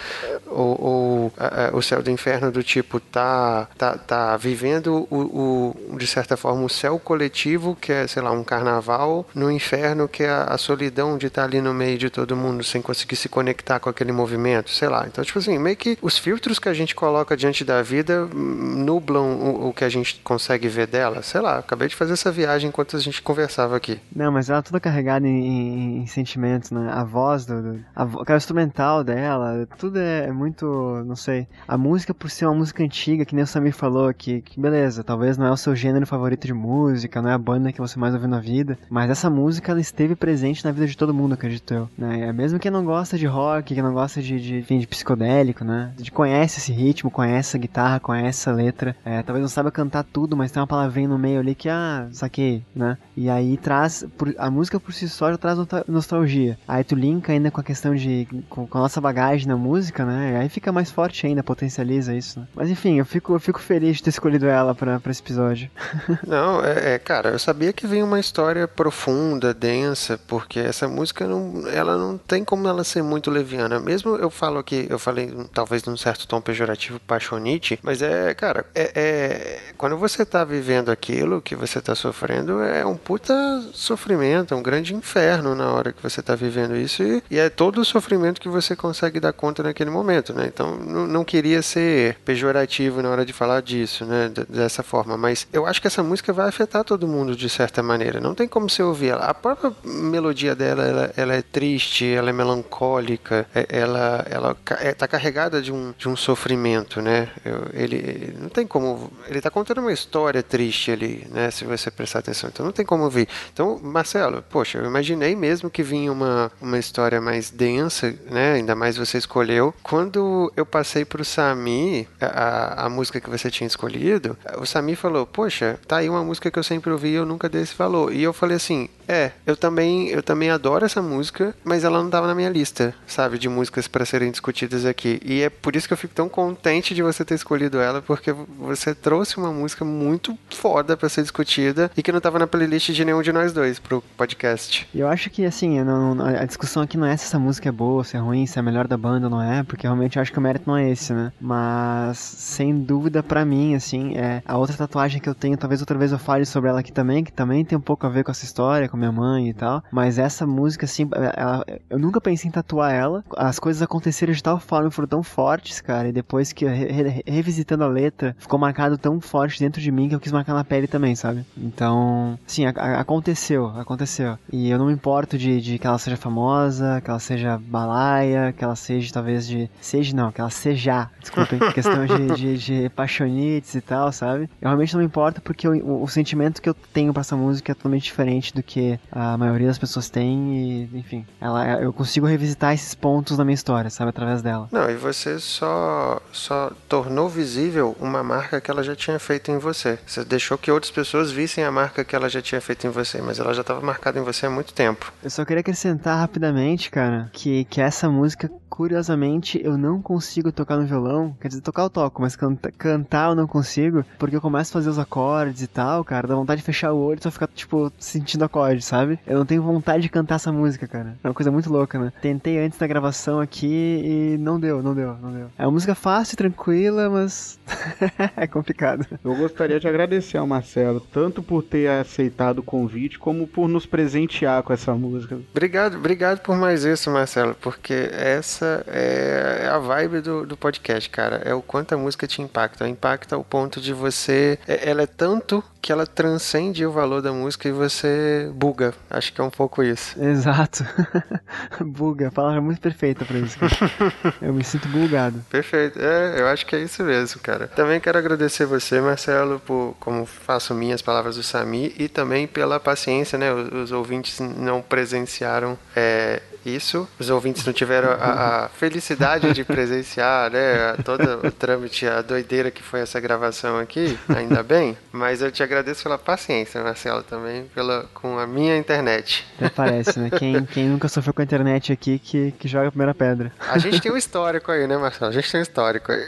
Ou, 0.47 0.81
ou 0.81 1.33
a, 1.37 1.67
a, 1.67 1.75
o 1.75 1.81
céu 1.81 2.01
do 2.01 2.09
inferno 2.09 2.51
do 2.51 2.63
tipo 2.63 2.99
tá, 2.99 3.67
tá, 3.77 3.97
tá 3.97 4.37
vivendo 4.37 5.07
o, 5.09 5.75
o, 5.91 5.97
de 5.97 6.07
certa 6.07 6.35
forma, 6.35 6.63
o 6.63 6.69
céu 6.69 6.99
coletivo, 6.99 7.68
que 7.75 7.91
é, 7.91 8.07
sei 8.07 8.21
lá, 8.21 8.31
um 8.31 8.43
carnaval, 8.43 9.25
no 9.33 9.51
inferno, 9.51 10.07
que 10.07 10.23
é 10.23 10.29
a, 10.29 10.57
solidão 10.57 11.17
de 11.17 11.27
estar 11.27 11.43
tá 11.43 11.47
ali 11.47 11.61
no 11.61 11.73
meio 11.73 11.97
de 11.97 12.09
todo 12.09 12.35
mundo 12.35 12.63
sem 12.63 12.81
conseguir 12.81 13.15
se 13.15 13.29
conectar 13.29 13.79
com 13.79 13.89
aquele 13.89 14.11
movimento 14.11 14.69
sei 14.69 14.87
lá. 14.87 15.05
Então, 15.07 15.23
tipo 15.23 15.39
assim, 15.39 15.57
meio 15.57 15.75
que 15.75 15.97
os 16.01 16.17
filtros 16.17 16.59
que 16.59 16.69
a 16.69 16.73
gente 16.73 16.95
coloca 16.95 17.35
diante 17.35 17.63
da 17.63 17.81
vida 17.81 18.25
nublam 18.25 19.25
o, 19.25 19.69
o 19.69 19.73
que 19.73 19.83
a 19.83 19.89
gente 19.89 20.19
consegue 20.23 20.67
ver 20.67 20.87
dela. 20.87 21.21
Sei 21.21 21.41
lá, 21.41 21.59
acabei 21.59 21.87
de 21.87 21.95
fazer 21.95 22.13
essa 22.13 22.31
viagem 22.31 22.69
enquanto 22.69 22.95
a 22.95 22.99
gente 22.99 23.21
conversava 23.21 23.75
aqui. 23.75 23.99
Não, 24.15 24.31
mas 24.31 24.49
ela 24.49 24.59
é 24.59 24.61
toda 24.61 24.79
carregada 24.79 25.27
em, 25.27 25.45
em, 25.45 25.97
em 26.01 26.07
sentimentos, 26.07 26.71
né? 26.71 26.89
A 26.91 27.03
voz 27.03 27.45
do. 27.45 27.61
do 27.61 27.85
a, 27.95 28.03
aquela 28.03 28.37
instrumental 28.37 29.03
dela, 29.03 29.67
tudo 29.77 29.99
é 29.99 30.31
muito. 30.31 30.65
Não 31.05 31.15
sei. 31.15 31.47
A 31.67 31.77
música, 31.77 32.13
por 32.13 32.29
ser 32.29 32.45
uma 32.45 32.55
música 32.55 32.83
antiga, 32.83 33.25
que 33.25 33.35
nem 33.35 33.43
o 33.43 33.47
Samir 33.47 33.73
falou, 33.73 34.13
que, 34.13 34.41
que 34.41 34.59
beleza, 34.59 35.03
talvez 35.03 35.37
não 35.37 35.45
é 35.45 35.51
o 35.51 35.57
seu 35.57 35.75
gênero 35.75 36.07
favorito 36.07 36.47
de 36.47 36.53
música, 36.53 37.21
não 37.21 37.29
é 37.29 37.33
a 37.33 37.37
que 37.73 37.81
você 37.81 37.99
mais 37.99 38.13
ouviu 38.13 38.29
na 38.29 38.39
vida, 38.39 38.77
mas 38.89 39.09
essa 39.09 39.29
música 39.29 39.71
ela 39.71 39.81
esteve 39.81 40.15
presente 40.15 40.63
na 40.63 40.71
vida 40.71 40.87
de 40.87 40.97
todo 40.97 41.13
mundo, 41.13 41.33
acredito 41.33 41.73
eu. 41.73 41.89
Né? 41.97 42.31
Mesmo 42.31 42.59
quem 42.59 42.71
não 42.71 42.83
gosta 42.83 43.17
de 43.17 43.25
rock, 43.25 43.73
quem 43.73 43.83
não 43.83 43.93
gosta 43.93 44.21
de, 44.21 44.39
de, 44.39 44.59
enfim, 44.59 44.79
de 44.79 44.87
psicodélico, 44.87 45.63
né? 45.63 45.91
Gente 45.97 46.11
conhece 46.11 46.59
esse 46.59 46.71
ritmo, 46.71 47.11
conhece 47.11 47.57
a 47.57 47.59
guitarra, 47.59 47.99
conhece 47.99 48.49
a 48.49 48.53
letra. 48.53 48.95
É, 49.03 49.21
talvez 49.23 49.41
não 49.41 49.49
saiba 49.49 49.71
cantar 49.71 50.03
tudo, 50.03 50.35
mas 50.35 50.51
tem 50.51 50.61
uma 50.61 50.67
palavrinha 50.67 51.07
no 51.07 51.17
meio 51.17 51.39
ali 51.39 51.55
que, 51.55 51.69
ah, 51.69 52.07
saquei, 52.11 52.63
né? 52.75 52.97
E 53.15 53.29
aí 53.29 53.57
traz, 53.57 54.05
a 54.37 54.49
música 54.49 54.79
por 54.79 54.93
si 54.93 55.07
só 55.09 55.31
já 55.31 55.37
traz 55.37 55.57
nostalgia. 55.87 56.57
Aí 56.67 56.83
tu 56.83 56.95
linka 56.95 57.31
ainda 57.31 57.51
com 57.51 57.61
a 57.61 57.63
questão 57.63 57.95
de, 57.95 58.27
com, 58.49 58.67
com 58.67 58.77
a 58.77 58.81
nossa 58.81 59.01
bagagem 59.01 59.47
na 59.47 59.57
música, 59.57 60.05
né? 60.05 60.37
Aí 60.39 60.49
fica 60.49 60.71
mais 60.71 60.91
forte 60.91 61.25
ainda, 61.25 61.43
potencializa 61.43 62.13
isso, 62.13 62.39
né? 62.39 62.47
Mas 62.55 62.69
enfim, 62.69 62.99
eu 62.99 63.05
fico, 63.05 63.33
eu 63.33 63.39
fico 63.39 63.59
feliz 63.59 63.97
de 63.97 64.03
ter 64.03 64.09
escolhido 64.09 64.47
ela 64.47 64.75
pra 64.75 64.99
esse 65.09 65.21
episódio. 65.21 65.69
não, 66.25 66.63
é, 66.63 66.95
é, 66.95 66.99
cara, 66.99 67.37
eu 67.39 67.41
sabia 67.41 67.71
que 67.71 67.87
vinha 67.87 68.03
uma 68.03 68.19
história 68.19 68.67
profunda, 68.67 69.53
densa, 69.53 70.19
porque 70.27 70.59
essa 70.59 70.89
música 70.89 71.25
não, 71.25 71.65
ela 71.69 71.97
não 71.97 72.17
tem 72.17 72.43
como 72.43 72.67
ela 72.67 72.83
ser 72.83 73.01
muito 73.01 73.31
leviana. 73.31 73.79
Mesmo 73.79 74.17
eu 74.17 74.29
falo 74.29 74.61
que 74.61 74.87
eu 74.89 74.99
falei 74.99 75.33
talvez 75.53 75.85
num 75.85 75.95
certo 75.95 76.27
tom 76.27 76.41
pejorativo 76.41 76.99
paixonite, 76.99 77.79
mas 77.81 78.01
é, 78.01 78.33
cara, 78.33 78.65
é, 78.75 78.91
é 78.93 79.59
quando 79.77 79.95
você 79.95 80.25
tá 80.25 80.43
vivendo 80.43 80.89
aquilo 80.89 81.41
que 81.41 81.55
você 81.55 81.79
tá 81.79 81.95
sofrendo, 81.95 82.61
é 82.61 82.85
um 82.85 82.97
puta 82.97 83.33
sofrimento, 83.71 84.53
é 84.53 84.57
um 84.57 84.61
grande 84.61 84.93
inferno 84.93 85.55
na 85.55 85.71
hora 85.71 85.93
que 85.93 86.03
você 86.03 86.21
tá 86.21 86.35
vivendo 86.35 86.75
isso 86.75 87.01
e, 87.01 87.23
e 87.31 87.39
é 87.39 87.49
todo 87.49 87.79
o 87.79 87.85
sofrimento 87.85 88.41
que 88.41 88.49
você 88.49 88.75
consegue 88.75 89.17
dar 89.17 89.31
conta 89.31 89.63
naquele 89.63 89.89
momento, 89.89 90.33
né? 90.33 90.45
Então 90.53 90.75
não, 90.75 91.07
não 91.07 91.23
queria 91.23 91.61
ser 91.61 92.17
pejorativo 92.25 93.01
na 93.01 93.09
hora 93.09 93.25
de 93.25 93.31
falar 93.31 93.61
disso, 93.61 94.03
né? 94.03 94.29
dessa 94.49 94.83
forma, 94.83 95.17
mas 95.17 95.47
eu 95.53 95.65
acho 95.65 95.79
que 95.79 95.87
essa 95.87 96.03
música 96.03 96.33
vai 96.33 96.49
afetar 96.49 96.83
todo 96.83 97.07
mundo 97.07 97.28
de 97.35 97.49
certa 97.49 97.81
maneira. 97.81 98.19
Não 98.19 98.35
tem 98.35 98.47
como 98.47 98.69
você 98.69 98.83
ouvir 98.83 99.09
ela. 99.09 99.25
A 99.25 99.33
própria 99.33 99.71
melodia 99.83 100.55
dela, 100.55 100.83
ela, 100.85 101.13
ela 101.15 101.33
é 101.35 101.41
triste, 101.41 102.05
ela 102.05 102.29
é 102.29 102.33
melancólica, 102.33 103.47
é, 103.53 103.65
ela, 103.69 104.25
ela 104.29 104.57
é, 104.79 104.93
tá 104.93 105.07
carregada 105.07 105.61
de 105.61 105.71
um, 105.71 105.93
de 105.97 106.07
um 106.07 106.15
sofrimento, 106.15 107.01
né? 107.01 107.29
Eu, 107.43 107.67
ele 107.73 108.35
não 108.39 108.49
tem 108.49 108.65
como. 108.65 109.11
Ele 109.27 109.41
tá 109.41 109.49
contando 109.49 109.81
uma 109.81 109.93
história 109.93 110.41
triste 110.43 110.91
ali, 110.91 111.27
né? 111.31 111.51
Se 111.51 111.65
você 111.65 111.91
prestar 111.91 112.19
atenção. 112.19 112.49
Então 112.49 112.65
não 112.65 112.73
tem 112.73 112.85
como 112.85 113.03
ouvir. 113.03 113.27
Então, 113.53 113.79
Marcelo, 113.81 114.43
poxa, 114.49 114.77
eu 114.77 114.85
imaginei 114.85 115.35
mesmo 115.35 115.69
que 115.69 115.83
vinha 115.83 116.11
uma, 116.11 116.51
uma 116.61 116.77
história 116.77 117.21
mais 117.21 117.49
densa, 117.49 118.15
né? 118.29 118.53
Ainda 118.53 118.75
mais 118.75 118.97
você 118.97 119.17
escolheu. 119.17 119.73
Quando 119.83 120.51
eu 120.55 120.65
passei 120.65 121.05
pro 121.05 121.25
Sami, 121.25 122.07
a, 122.19 122.85
a 122.85 122.89
música 122.89 123.19
que 123.19 123.29
você 123.29 123.49
tinha 123.49 123.67
escolhido, 123.67 124.37
o 124.57 124.65
Sami 124.65 124.95
falou: 124.95 125.25
Poxa, 125.25 125.79
tá 125.87 125.97
aí 125.97 126.09
uma 126.09 126.23
música 126.23 126.49
que 126.49 126.59
eu 126.59 126.63
sempre 126.63 126.91
ouvi 126.91 127.18
eu 127.19 127.25
nunca 127.25 127.49
dei 127.49 127.61
esse 127.61 127.75
valor. 127.75 128.13
E 128.13 128.23
eu 128.23 128.33
falei 128.33 128.57
assim: 128.57 128.89
É, 129.09 129.31
eu 129.43 129.57
também, 129.57 130.09
eu 130.09 130.21
também 130.21 130.51
adoro 130.51 130.85
essa 130.85 131.01
música, 131.01 131.55
mas 131.63 131.83
ela 131.83 132.01
não 132.01 132.11
tava 132.11 132.27
na 132.27 132.35
minha 132.35 132.47
lista, 132.49 132.93
sabe, 133.07 133.39
de 133.39 133.49
músicas 133.49 133.87
para 133.87 134.05
serem 134.05 134.29
discutidas 134.29 134.85
aqui. 134.85 135.19
E 135.25 135.41
é 135.41 135.49
por 135.49 135.75
isso 135.75 135.87
que 135.87 135.93
eu 135.93 135.97
fico 135.97 136.13
tão 136.13 136.29
contente 136.29 136.93
de 136.93 137.01
você 137.01 137.25
ter 137.25 137.33
escolhido 137.33 137.79
ela, 137.79 138.03
porque 138.03 138.31
você 138.31 138.93
trouxe 138.93 139.37
uma 139.37 139.51
música 139.51 139.83
muito 139.83 140.37
foda 140.51 140.95
para 140.95 141.09
ser 141.09 141.23
discutida 141.23 141.89
e 141.97 142.03
que 142.03 142.11
não 142.11 142.21
tava 142.21 142.37
na 142.37 142.45
playlist 142.45 142.91
de 142.91 143.03
nenhum 143.03 143.23
de 143.23 143.33
nós 143.33 143.51
dois 143.51 143.79
pro 143.79 144.03
podcast. 144.15 144.87
Eu 144.93 145.07
acho 145.07 145.31
que, 145.31 145.43
assim, 145.43 145.81
não, 145.83 146.23
a 146.23 146.45
discussão 146.45 146.83
aqui 146.83 146.95
não 146.95 147.07
é 147.07 147.17
se 147.17 147.25
essa 147.25 147.39
música 147.39 147.67
é 147.67 147.71
boa, 147.71 148.03
se 148.03 148.15
é 148.15 148.19
ruim, 148.19 148.45
se 148.45 148.59
é 148.59 148.61
a 148.61 148.63
melhor 148.63 148.87
da 148.87 148.97
banda 148.97 149.27
não 149.27 149.41
é, 149.41 149.63
porque 149.63 149.87
realmente 149.87 150.17
eu 150.17 150.21
acho 150.21 150.31
que 150.31 150.37
o 150.37 150.41
mérito 150.41 150.65
não 150.67 150.77
é 150.77 150.87
esse, 150.87 151.13
né? 151.13 151.31
Mas, 151.41 152.19
sem 152.19 152.77
dúvida, 152.79 153.23
para 153.23 153.43
mim, 153.43 153.73
assim, 153.73 154.15
é 154.15 154.43
a 154.45 154.55
outra 154.55 154.77
tatuagem 154.77 155.19
que 155.19 155.27
eu 155.27 155.33
tenho, 155.33 155.57
talvez 155.57 155.81
outra 155.81 155.97
vez 155.97 156.11
eu 156.11 156.19
fale 156.19 156.45
sobre 156.45 156.69
ela 156.69 156.81
aqui 156.81 156.91
também, 156.91 157.23
que 157.23 157.33
também 157.33 157.65
tem 157.65 157.75
um 157.75 157.81
pouco 157.81 158.05
a 158.05 158.09
ver 158.09 158.23
com 158.23 158.29
essa 158.29 158.45
história, 158.45 158.87
com 158.87 158.98
minha 158.99 159.11
mãe 159.11 159.49
e 159.49 159.53
tal, 159.53 159.83
mas 159.91 160.19
essa 160.19 160.45
música, 160.45 160.85
assim, 160.85 161.09
ela, 161.35 161.65
eu 161.89 161.99
nunca 161.99 162.21
pensei 162.21 162.47
em 162.47 162.51
tatuar 162.51 162.93
ela, 162.93 163.23
as 163.37 163.59
coisas 163.59 163.81
aconteceram 163.81 164.33
de 164.33 164.43
tal 164.43 164.59
forma, 164.59 164.91
foram 164.91 165.07
tão 165.07 165.23
fortes, 165.23 165.81
cara, 165.81 166.09
e 166.09 166.11
depois 166.11 166.53
que, 166.53 166.65
re, 166.65 166.91
re, 166.91 167.23
revisitando 167.25 167.83
a 167.83 167.87
letra, 167.87 168.35
ficou 168.37 168.59
marcado 168.59 168.97
tão 168.97 169.19
forte 169.19 169.59
dentro 169.59 169.81
de 169.81 169.91
mim 169.91 170.09
que 170.09 170.15
eu 170.15 170.19
quis 170.19 170.31
marcar 170.31 170.53
na 170.53 170.63
pele 170.63 170.87
também, 170.87 171.15
sabe? 171.15 171.45
Então, 171.57 172.37
sim, 172.45 172.65
aconteceu, 172.65 173.67
aconteceu. 173.67 174.37
E 174.51 174.69
eu 174.69 174.77
não 174.77 174.87
me 174.87 174.93
importo 174.93 175.37
de, 175.37 175.61
de 175.61 175.77
que 175.77 175.87
ela 175.87 175.97
seja 175.97 176.17
famosa, 176.17 177.01
que 177.01 177.09
ela 177.09 177.19
seja 177.19 177.57
balaia, 177.57 178.53
que 178.53 178.63
ela 178.63 178.75
seja 178.75 179.13
talvez 179.13 179.47
de. 179.47 179.69
Seja 179.81 180.15
não, 180.15 180.31
que 180.31 180.41
ela 180.41 180.49
seja, 180.49 181.09
desculpem, 181.19 181.59
questão 181.73 182.05
de, 182.05 182.35
de, 182.35 182.57
de 182.57 182.89
paixonites 182.89 183.75
e 183.75 183.81
tal, 183.81 184.11
sabe? 184.11 184.49
Eu 184.61 184.67
realmente 184.67 184.93
não 184.93 184.99
me 184.99 185.05
importo 185.05 185.41
porque 185.41 185.67
o, 185.67 186.03
o, 186.03 186.07
sentimento 186.07 186.61
que 186.61 186.69
eu 186.69 186.73
tenho 186.73 187.13
pra 187.13 187.21
essa 187.21 187.35
música 187.35 187.71
é 187.71 187.75
totalmente 187.75 188.03
diferente 188.03 188.53
do 188.53 188.63
que 188.63 188.88
a 189.11 189.37
maioria 189.37 189.67
das 189.67 189.77
pessoas 189.77 190.09
tem 190.09 190.55
e, 190.55 190.89
enfim, 190.97 191.25
ela, 191.41 191.81
eu 191.81 191.91
consigo 191.91 192.25
revisitar 192.25 192.73
esses 192.73 192.95
pontos 192.95 193.35
da 193.35 193.43
minha 193.43 193.55
história, 193.55 193.89
sabe, 193.89 194.09
através 194.09 194.41
dela. 194.41 194.67
Não, 194.71 194.89
e 194.89 194.95
você 194.95 195.37
só, 195.39 196.21
só 196.31 196.71
tornou 196.87 197.27
visível 197.27 197.95
uma 197.99 198.23
marca 198.23 198.61
que 198.61 198.71
ela 198.71 198.83
já 198.83 198.95
tinha 198.95 199.19
feito 199.19 199.51
em 199.51 199.57
você. 199.57 199.99
Você 200.05 200.23
deixou 200.23 200.57
que 200.57 200.71
outras 200.71 200.91
pessoas 200.91 201.31
vissem 201.31 201.63
a 201.63 201.71
marca 201.71 202.03
que 202.03 202.15
ela 202.15 202.29
já 202.29 202.41
tinha 202.41 202.61
feito 202.61 202.87
em 202.87 202.89
você, 202.89 203.21
mas 203.21 203.39
ela 203.39 203.53
já 203.53 203.61
estava 203.61 203.81
marcada 203.81 204.19
em 204.19 204.23
você 204.23 204.45
há 204.45 204.49
muito 204.49 204.73
tempo. 204.73 205.11
Eu 205.23 205.29
só 205.29 205.43
queria 205.43 205.61
acrescentar 205.61 206.19
rapidamente, 206.19 206.89
cara, 206.89 207.29
que, 207.33 207.65
que 207.65 207.81
essa 207.81 208.09
música, 208.09 208.49
curiosamente, 208.69 209.59
eu 209.63 209.77
não 209.77 210.01
consigo 210.01 210.51
tocar 210.51 210.77
no 210.77 210.85
violão. 210.85 211.35
Quer 211.41 211.49
dizer, 211.49 211.61
tocar 211.61 211.83
eu 211.83 211.89
toco, 211.89 212.21
mas 212.21 212.35
canta, 212.35 212.71
cantar 212.71 213.29
eu 213.29 213.35
não 213.35 213.47
consigo, 213.47 214.05
porque 214.17 214.35
eu 214.35 214.41
começo 214.41 214.71
a 214.71 214.79
fazer 214.79 214.89
os 214.89 214.99
acordes 214.99 215.61
e 215.61 215.67
tal, 215.67 216.03
cara, 216.03 216.27
dá 216.27 216.35
vontade 216.35 216.61
de 216.61 216.65
fechar 216.65 216.93
o 216.93 216.97
olho 216.97 217.19
e 217.19 217.23
só 217.23 217.31
ficar, 217.31 217.47
tipo, 217.47 217.91
sentindo 217.97 218.45
acorde, 218.45 218.81
sabe? 218.81 219.19
Eu 219.25 219.37
não 219.37 219.45
tenho 219.45 219.61
vontade 219.61 220.03
de 220.03 220.09
cantar 220.09 220.35
essa 220.35 220.51
música, 220.51 220.87
cara. 220.87 221.17
É 221.23 221.27
uma 221.27 221.33
coisa 221.33 221.51
muito 221.51 221.71
louca, 221.71 221.97
né? 221.99 222.13
Tentei 222.21 222.59
antes 222.59 222.77
da 222.77 222.87
gravação 222.87 223.39
aqui 223.39 224.01
e 224.03 224.37
não 224.37 224.59
deu, 224.59 224.81
não 224.83 224.93
deu, 224.93 225.15
não 225.21 225.31
deu. 225.31 225.47
É 225.57 225.65
uma 225.65 225.71
música 225.71 225.95
fácil, 225.95 226.37
tranquila, 226.37 227.09
mas 227.09 227.59
é 228.37 228.47
complicado. 228.47 229.05
Eu 229.23 229.35
gostaria 229.35 229.79
de 229.79 229.87
agradecer 229.87 230.37
ao 230.37 230.47
Marcelo, 230.47 230.99
tanto 230.99 231.41
por 231.41 231.63
ter 231.63 231.87
aceitado 231.89 232.59
o 232.59 232.63
convite, 232.63 233.17
como 233.17 233.47
por 233.47 233.67
nos 233.67 233.85
presentear 233.85 234.61
com 234.63 234.73
essa 234.73 234.93
música. 234.93 235.39
Obrigado, 235.51 235.97
obrigado 235.97 236.39
por 236.41 236.55
mais 236.55 236.83
isso, 236.83 237.09
Marcelo, 237.09 237.55
porque 237.59 238.09
essa 238.11 238.58
é 238.87 239.69
a 239.69 239.77
vibe 239.77 240.21
do, 240.21 240.45
do 240.45 240.57
podcast, 240.57 241.09
cara. 241.09 241.41
É 241.45 241.53
o 241.53 241.61
quanto 241.61 241.93
a 241.93 241.97
música 241.97 242.27
te 242.27 242.41
impacta. 242.41 242.87
Impacta 242.87 243.35
ao 243.35 243.43
ponto 243.43 243.79
de 243.79 243.93
você. 243.93 244.57
É, 244.67 244.89
ela 244.89 245.03
é 245.03 245.07
tanto 245.07 245.63
que 245.81 245.91
ela 245.91 246.05
transcende 246.05 246.85
o 246.85 246.91
valor 246.91 247.21
da 247.21 247.31
música 247.31 247.67
e 247.67 247.71
você 247.71 248.51
buga. 248.53 248.93
Acho 249.09 249.31
que 249.31 249.39
é 249.39 249.43
um 249.43 249.49
pouco 249.49 249.81
isso. 249.81 250.21
Exato. 250.21 250.85
buga, 251.81 252.31
palavra 252.31 252.61
muito 252.61 252.81
perfeita 252.81 253.23
para 253.25 253.37
isso. 253.39 253.57
Eu 254.41 254.53
me 254.53 254.63
sinto 254.63 254.87
bugado. 254.89 255.43
Perfeito. 255.49 255.99
É, 255.99 256.39
eu 256.39 256.47
acho 256.47 256.65
que 256.65 256.75
é 256.75 256.79
isso 256.79 257.03
mesmo, 257.03 257.39
cara. 257.41 257.67
Também 257.67 257.99
quero 257.99 258.17
agradecer 258.17 258.65
você, 258.65 258.99
Marcelo, 258.99 259.59
por 259.59 259.95
como 259.99 260.25
faço 260.25 260.73
minhas 260.73 261.01
palavras 261.01 261.35
do 261.35 261.43
Sami 261.43 261.93
e 261.97 262.07
também 262.07 262.47
pela 262.47 262.79
paciência, 262.79 263.37
né? 263.37 263.51
Os, 263.53 263.71
os 263.71 263.91
ouvintes 263.91 264.39
não 264.39 264.81
presenciaram 264.81 265.77
é, 265.95 266.41
isso. 266.65 267.07
Os 267.19 267.29
ouvintes 267.29 267.65
não 267.65 267.73
tiveram 267.73 268.11
a, 268.11 268.13
a 268.13 268.48
felicidade 268.73 269.53
de 269.53 269.63
presenciar, 269.63 270.51
né? 270.51 270.93
Todo 271.03 271.47
o 271.47 271.51
trâmite, 271.51 272.07
a 272.07 272.21
doideira 272.21 272.71
que 272.71 272.83
foi 272.83 273.01
essa 273.01 273.19
gravação 273.19 273.77
aqui, 273.77 274.17
ainda 274.29 274.63
bem. 274.63 274.97
Mas 275.11 275.41
eu 275.41 275.51
te 275.51 275.63
agradeço 275.63 276.03
pela 276.03 276.17
paciência, 276.17 276.83
Marcelo, 276.83 277.23
também 277.23 277.65
pela, 277.73 278.05
com 278.13 278.37
a 278.39 278.47
minha 278.47 278.77
internet. 278.77 279.45
Até 279.57 279.69
parece, 279.69 280.19
né? 280.19 280.29
Quem, 280.29 280.65
quem 280.65 280.87
nunca 280.87 281.07
sofreu 281.07 281.33
com 281.33 281.41
a 281.41 281.45
internet 281.45 281.91
aqui 281.91 282.19
que, 282.19 282.51
que 282.51 282.67
joga 282.67 282.87
a 282.87 282.91
primeira 282.91 283.13
pedra. 283.13 283.51
A 283.67 283.77
gente 283.77 284.01
tem 284.01 284.11
um 284.11 284.17
histórico 284.17 284.71
aí, 284.71 284.87
né, 284.87 284.97
Marcelo? 284.97 285.31
A 285.31 285.33
gente 285.33 285.51
tem 285.51 285.59
um 285.59 285.63
histórico 285.63 286.11
aí. 286.11 286.27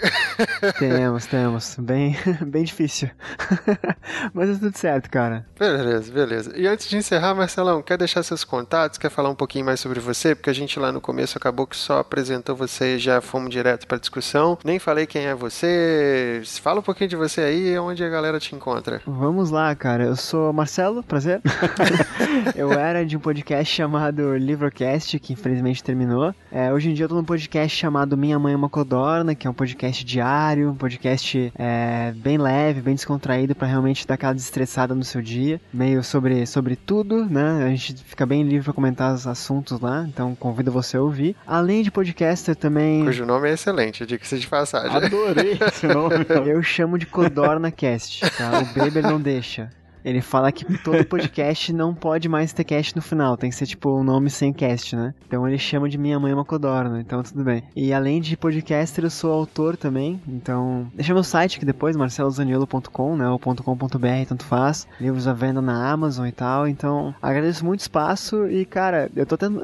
Temos, 0.77 1.25
temos. 1.25 1.75
Bem, 1.79 2.17
bem 2.45 2.63
difícil. 2.63 3.09
Mas 4.33 4.49
é 4.49 4.53
tudo 4.53 4.77
certo, 4.77 5.09
cara. 5.09 5.45
Beleza, 5.57 6.11
beleza. 6.11 6.53
E 6.55 6.67
antes 6.67 6.89
de 6.89 6.97
encerrar, 6.97 7.33
Marcelão, 7.33 7.81
quer 7.81 7.97
deixar 7.97 8.23
seus 8.23 8.43
contatos? 8.43 8.97
Quer 8.97 9.09
falar 9.09 9.29
um 9.29 9.35
pouquinho 9.35 9.65
mais 9.65 9.79
sobre 9.79 9.99
você, 9.99 10.35
porque 10.35 10.49
a 10.49 10.53
gente 10.53 10.79
lá 10.79 10.91
no 10.91 11.01
começo 11.01 11.37
acabou 11.37 11.67
que 11.67 11.75
só 11.75 12.03
apresentou 12.11 12.55
você 12.55 12.95
e 12.95 12.99
já 12.99 13.21
fomos 13.21 13.49
direto 13.49 13.87
para 13.87 13.97
discussão. 13.97 14.57
Nem 14.65 14.79
falei 14.79 15.05
quem 15.05 15.25
é 15.25 15.33
você. 15.33 16.41
Fala 16.61 16.79
um 16.79 16.83
pouquinho 16.83 17.09
de 17.09 17.15
você 17.15 17.41
aí, 17.41 17.79
onde 17.79 18.03
a 18.03 18.09
galera 18.09 18.39
te 18.39 18.53
encontra. 18.53 19.01
Vamos 19.05 19.49
lá, 19.49 19.73
cara. 19.73 20.03
Eu 20.03 20.15
sou 20.17 20.51
Marcelo, 20.51 21.01
prazer. 21.01 21.41
eu 22.55 22.71
era 22.73 23.05
de 23.05 23.15
um 23.15 23.19
podcast 23.19 23.73
chamado 23.73 24.35
Livrocast, 24.35 25.17
que 25.19 25.33
infelizmente 25.33 25.83
terminou. 25.83 26.35
É, 26.51 26.71
hoje 26.73 26.89
em 26.89 26.93
dia 26.93 27.05
eu 27.05 27.09
tô 27.09 27.15
num 27.15 27.23
podcast 27.23 27.77
chamado 27.77 28.17
Minha 28.17 28.37
Mãe 28.37 28.53
é 28.53 28.57
uma 28.57 28.69
Codorna, 28.69 29.33
que 29.33 29.47
é 29.47 29.49
um 29.49 29.53
podcast 29.53 30.03
diário, 30.03 30.69
um 30.69 30.75
podcast 30.75 31.51
é, 31.55 32.13
bem 32.17 32.37
leve, 32.37 32.81
bem 32.81 32.95
descontraído 32.95 33.55
para 33.55 33.67
realmente 33.67 34.05
dar 34.05 34.15
aquela 34.15 34.33
desestressada 34.33 34.93
no 34.93 35.03
seu 35.03 35.21
dia. 35.21 35.61
Meio 35.73 36.03
sobre, 36.03 36.45
sobre 36.45 36.75
tudo, 36.75 37.25
né? 37.25 37.63
A 37.65 37.69
gente 37.69 37.95
fica 38.03 38.25
bem 38.25 38.43
livre 38.43 38.65
para 38.65 38.73
comentar 38.73 39.13
os 39.13 39.25
assuntos 39.25 39.79
lá 39.79 40.01
então 40.11 40.35
convido 40.35 40.71
você 40.71 40.97
a 40.97 41.01
ouvir. 41.01 41.35
Além 41.45 41.83
de 41.83 41.91
podcaster 42.01 42.55
também. 42.55 43.05
Cujo 43.05 43.25
nome 43.25 43.49
é 43.49 43.53
excelente, 43.53 44.05
diga-se 44.05 44.39
de 44.39 44.47
passagem. 44.47 44.95
Adorei 44.95 45.57
esse 45.67 45.87
nome. 45.87 46.25
Eu 46.49 46.61
chamo 46.63 46.97
de 46.97 47.05
Codorna 47.05 47.71
Cast, 47.71 48.21
tá? 48.31 48.59
O 48.59 48.65
Beber 48.73 49.03
não 49.03 49.21
deixa. 49.21 49.69
Ele 50.03 50.21
fala 50.21 50.51
que 50.51 50.65
todo 50.79 51.05
podcast 51.05 51.71
não 51.73 51.93
pode 51.93 52.27
mais 52.27 52.53
ter 52.53 52.63
cast 52.63 52.95
no 52.95 53.01
final, 53.01 53.37
tem 53.37 53.49
que 53.49 53.55
ser 53.55 53.65
tipo 53.65 53.99
um 53.99 54.03
nome 54.03 54.29
sem 54.29 54.51
cast, 54.51 54.95
né? 54.95 55.13
Então 55.27 55.47
ele 55.47 55.57
chama 55.57 55.89
de 55.89 55.97
Minha 55.97 56.19
Mãe 56.19 56.31
é 56.31 56.35
uma 56.35 56.45
Codorna, 56.45 56.99
então 56.99 57.21
tudo 57.23 57.43
bem. 57.43 57.63
E 57.75 57.93
além 57.93 58.21
de 58.21 58.35
podcaster, 58.35 59.03
eu 59.03 59.09
sou 59.09 59.31
autor 59.31 59.77
também, 59.77 60.21
então 60.27 60.87
deixa 60.93 61.13
meu 61.13 61.23
site 61.23 61.57
aqui 61.57 61.65
depois, 61.65 61.95
marcelozaniolo.com, 61.95 63.15
né, 63.15 63.29
ou 63.29 63.39
.com.br, 63.39 64.25
tanto 64.27 64.45
faz. 64.45 64.87
Livros 64.99 65.27
à 65.27 65.33
venda 65.33 65.61
na 65.61 65.91
Amazon 65.91 66.27
e 66.27 66.31
tal, 66.31 66.67
então 66.67 67.13
agradeço 67.21 67.65
muito 67.65 67.81
espaço 67.81 68.47
e, 68.47 68.65
cara, 68.65 69.09
eu 69.15 69.25
tô 69.25 69.37
tendo... 69.37 69.61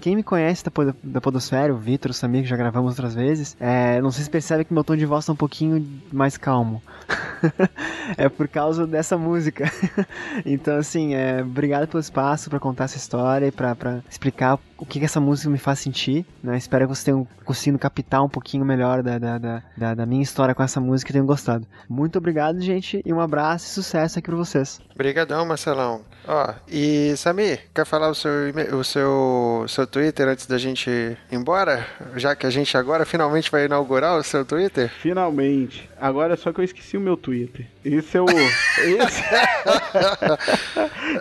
Quem 0.00 0.16
me 0.16 0.22
conhece 0.22 0.64
da, 0.64 0.70
pod 0.70 0.94
da 1.02 1.20
Podosfera, 1.20 1.72
o 1.72 1.78
Vitor, 1.78 2.10
o 2.10 2.14
Samir, 2.14 2.42
que 2.42 2.48
já 2.48 2.56
gravamos 2.56 2.92
outras 2.92 3.14
vezes, 3.14 3.56
é, 3.60 4.00
não 4.00 4.10
sei 4.10 4.24
se 4.24 4.30
percebe 4.30 4.64
que 4.64 4.72
meu 4.72 4.84
tom 4.84 4.96
de 4.96 5.06
voz 5.06 5.26
tá 5.26 5.32
um 5.32 5.36
pouquinho 5.36 5.86
mais 6.12 6.36
calmo. 6.36 6.82
é 8.16 8.28
por 8.28 8.48
causa 8.48 8.86
dessa 8.86 9.16
música. 9.16 9.70
então, 10.44 10.76
assim, 10.76 11.14
é, 11.14 11.42
obrigado 11.42 11.88
pelo 11.88 12.00
espaço 12.00 12.50
para 12.50 12.60
contar 12.60 12.84
essa 12.84 12.96
história 12.96 13.46
e 13.46 13.52
pra 13.52 14.02
explicar 14.10 14.58
o 14.84 14.86
que, 14.86 14.98
que 14.98 15.04
essa 15.04 15.20
música 15.20 15.50
me 15.50 15.58
faz 15.58 15.78
sentir. 15.80 16.24
Né? 16.42 16.56
Espero 16.56 16.86
que 16.86 16.94
vocês 16.94 17.04
tenham 17.04 17.26
conseguido 17.44 17.78
captar 17.78 18.22
um 18.22 18.28
pouquinho 18.28 18.64
melhor 18.64 19.02
da, 19.02 19.18
da, 19.18 19.38
da, 19.76 19.94
da 19.94 20.06
minha 20.06 20.22
história 20.22 20.54
com 20.54 20.62
essa 20.62 20.80
música 20.80 21.10
e 21.10 21.12
tenham 21.12 21.26
gostado. 21.26 21.66
Muito 21.88 22.18
obrigado, 22.18 22.60
gente, 22.60 23.02
e 23.04 23.12
um 23.12 23.20
abraço 23.20 23.66
e 23.66 23.70
sucesso 23.70 24.18
aqui 24.18 24.28
pra 24.28 24.36
vocês. 24.36 24.80
Obrigadão, 24.94 25.44
Marcelão. 25.44 26.02
Ó, 26.26 26.54
e 26.68 27.14
Samir, 27.16 27.60
quer 27.74 27.84
falar 27.84 28.08
o 28.08 28.14
seu, 28.14 28.30
o 28.72 28.84
seu, 28.84 29.64
seu 29.68 29.86
Twitter 29.86 30.28
antes 30.28 30.46
da 30.46 30.56
gente 30.56 30.88
ir 30.88 31.18
embora? 31.30 31.86
Já 32.16 32.34
que 32.36 32.46
a 32.46 32.50
gente 32.50 32.76
agora 32.76 33.04
finalmente 33.04 33.50
vai 33.50 33.64
inaugurar 33.66 34.18
o 34.18 34.22
seu 34.22 34.44
Twitter? 34.44 34.90
Finalmente. 35.00 35.90
Agora 36.00 36.36
só 36.36 36.52
que 36.52 36.60
eu 36.60 36.64
esqueci 36.64 36.96
o 36.96 37.00
meu 37.00 37.16
Twitter. 37.16 37.66
Esse 37.84 38.16
é 38.16 38.20
o. 38.20 38.26
Esse, 38.84 39.22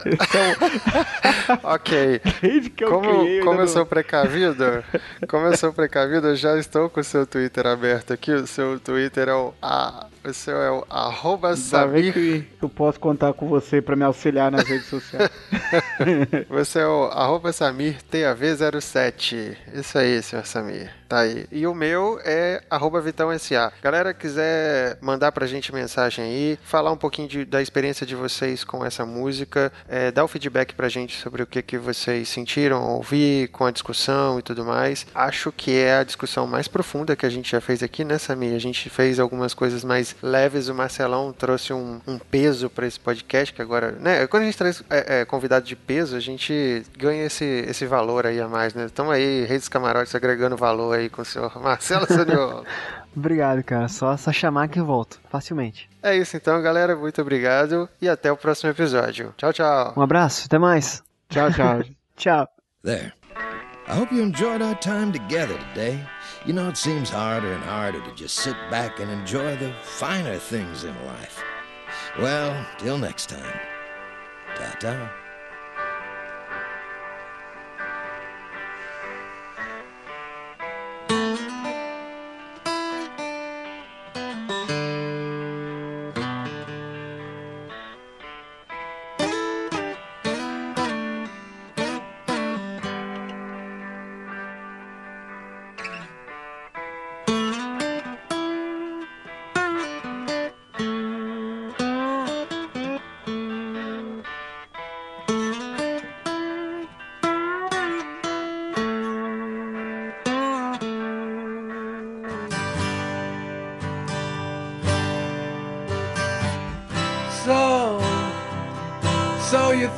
esse 0.06 0.38
é 0.38 0.56
o. 1.64 1.68
ok. 1.74 2.22
Desde 2.42 2.70
que 2.70 2.84
eu 2.84 2.90
como, 2.90 3.20
criei, 3.20 3.42
como 3.42 3.53
eu 3.56 3.66
não... 3.66 3.68
sou 3.68 3.86
precavido, 3.86 4.84
como 5.28 5.48
eu 5.48 5.58
sou 5.58 5.74
precavido, 5.74 6.28
eu 6.28 6.36
já 6.36 6.58
estou 6.58 6.90
com 6.90 7.00
o 7.00 7.04
seu 7.04 7.26
Twitter 7.26 7.66
aberto 7.68 8.14
aqui. 8.14 8.32
O 8.32 8.48
seu 8.48 8.80
Twitter 8.80 9.30
é 9.30 9.34
o 9.34 9.54
a 9.62 10.08
O 10.26 10.34
seu 10.34 10.56
é 10.62 10.72
o 10.72 10.86
arroba 10.90 11.56
Samir. 11.58 12.14
que 12.14 12.48
eu 12.62 12.70
posso 12.70 12.98
contar 13.00 13.34
com 13.34 13.48
você 13.50 13.82
pra 13.82 13.96
me 13.96 14.06
auxiliar 14.06 14.50
nas 14.50 14.64
redes 14.68 14.86
sociais. 14.88 15.30
Você 16.50 16.80
é 16.80 16.88
o 16.88 17.06
arroba 17.06 17.52
Samir 17.52 17.98
TAV07. 18.12 19.58
Isso 19.74 19.98
aí, 19.98 20.22
senhor 20.24 20.46
Samir. 20.46 20.90
Tá 21.10 21.20
aí. 21.20 21.46
E 21.52 21.68
o 21.68 21.76
meu 21.76 22.20
é 22.24 22.62
arroba 22.70 23.02
Vitão 23.02 23.38
SA. 23.38 23.72
Galera, 23.82 24.14
quiser 24.14 24.98
mandar 25.02 25.32
pra 25.32 25.46
gente 25.46 25.74
mensagem 25.74 26.24
aí, 26.24 26.60
falar 26.64 26.92
um 26.92 26.98
pouquinho 26.98 27.28
de- 27.28 27.46
da 27.46 27.62
experiência 27.62 28.06
de 28.06 28.16
vocês 28.16 28.64
com 28.64 28.84
essa 28.86 29.06
música, 29.06 29.72
é, 29.88 30.10
dar 30.12 30.24
o 30.24 30.28
feedback 30.28 30.74
pra 30.74 30.90
gente 30.90 31.20
sobre 31.20 31.44
o 31.44 31.46
que, 31.48 31.62
que 31.62 31.78
vocês 31.78 32.30
sentiram, 32.30 32.82
ouvir 32.96 33.50
com 33.50 33.66
a 33.66 33.72
discussão 33.72 34.40
e 34.40 34.42
tudo 34.42 34.64
mais. 34.66 35.06
Acho 35.14 35.52
que 35.52 35.76
é 35.78 35.98
a 35.98 36.04
discussão 36.04 36.48
mais 36.48 36.68
profunda 36.68 37.16
que 37.16 37.26
a 37.26 37.30
gente 37.30 37.52
já 37.52 37.62
fez 37.62 37.84
aqui, 37.84 38.04
né, 38.04 38.18
Samir? 38.18 38.56
A 38.56 38.60
gente 38.60 38.90
fez 38.90 39.20
algumas 39.20 39.54
coisas 39.54 39.84
mais 39.84 40.13
leves. 40.22 40.70
O 40.70 40.76
Marcelão 40.76 41.34
trouxe 41.34 41.74
um, 41.74 42.00
um 42.08 42.18
peso 42.18 42.70
pra 42.70 42.86
esse 42.86 43.00
podcast, 43.00 43.54
que 43.54 43.62
agora, 43.62 43.92
né? 43.94 44.28
Quando 44.28 44.44
a 44.44 44.46
gente 44.46 44.58
traz 44.58 44.84
é, 44.90 45.22
é, 45.22 45.26
convidado 45.26 45.66
de 45.66 45.76
peso, 45.76 46.16
a 46.16 46.20
gente 46.20 46.84
ganha 46.98 47.26
esse, 47.26 47.46
esse 47.46 47.86
valor 47.86 48.26
aí 48.26 48.40
a 48.40 48.48
mais, 48.48 48.74
né? 48.74 48.86
Estamos 48.86 49.14
aí, 49.14 49.46
Redes 49.46 49.68
Camarotes, 49.68 50.14
agregando 50.16 50.58
valor 50.58 50.98
aí 50.98 51.10
com 51.10 51.22
o 51.22 51.26
senhor 51.26 51.52
Marcelo 51.62 52.06
Saniolo. 52.08 52.66
Obrigado, 53.16 53.64
cara. 53.64 53.88
Só, 53.88 54.18
só 54.18 54.32
chamar 54.32 54.68
que 54.68 54.80
eu 54.80 54.86
volto. 54.86 55.20
Facilmente. 55.30 55.90
é 56.02 56.18
isso 56.18 56.36
então, 56.36 56.60
galera. 56.62 56.96
Muito 56.96 57.22
obrigado 57.22 57.88
e 58.02 58.10
até 58.10 58.32
o 58.32 58.38
próximo 58.38 58.72
episódio. 58.72 59.34
Tchau, 59.38 59.54
tchau. 59.54 59.94
Um 59.96 60.02
abraço. 60.02 60.46
Até 60.48 60.58
mais. 60.58 61.04
Tchau, 61.30 61.52
tchau. 61.52 61.84
Tchau. 62.16 62.48
There. 62.84 63.14
I 63.88 64.00
hope 64.00 64.14
you 64.14 64.22
enjoyed 64.22 64.62
our 64.62 64.76
time 64.76 65.12
together 65.12 65.58
today. 65.74 66.00
You 66.46 66.52
know, 66.52 66.68
it 66.68 66.76
seems 66.76 67.10
harder 67.10 67.54
and 67.54 67.64
harder 67.64 68.02
to 68.02 68.16
just 68.16 68.36
sit 68.36 68.56
back 68.70 69.00
and 69.00 69.10
enjoy 69.10 69.56
the 69.56 69.74
finer 69.82 70.38
things 70.38 70.84
in 70.84 71.06
life. 71.06 71.42
Well, 72.20 72.68
till 72.80 72.98
next 72.98 73.30
time. 73.30 73.60
Ta 74.56 74.76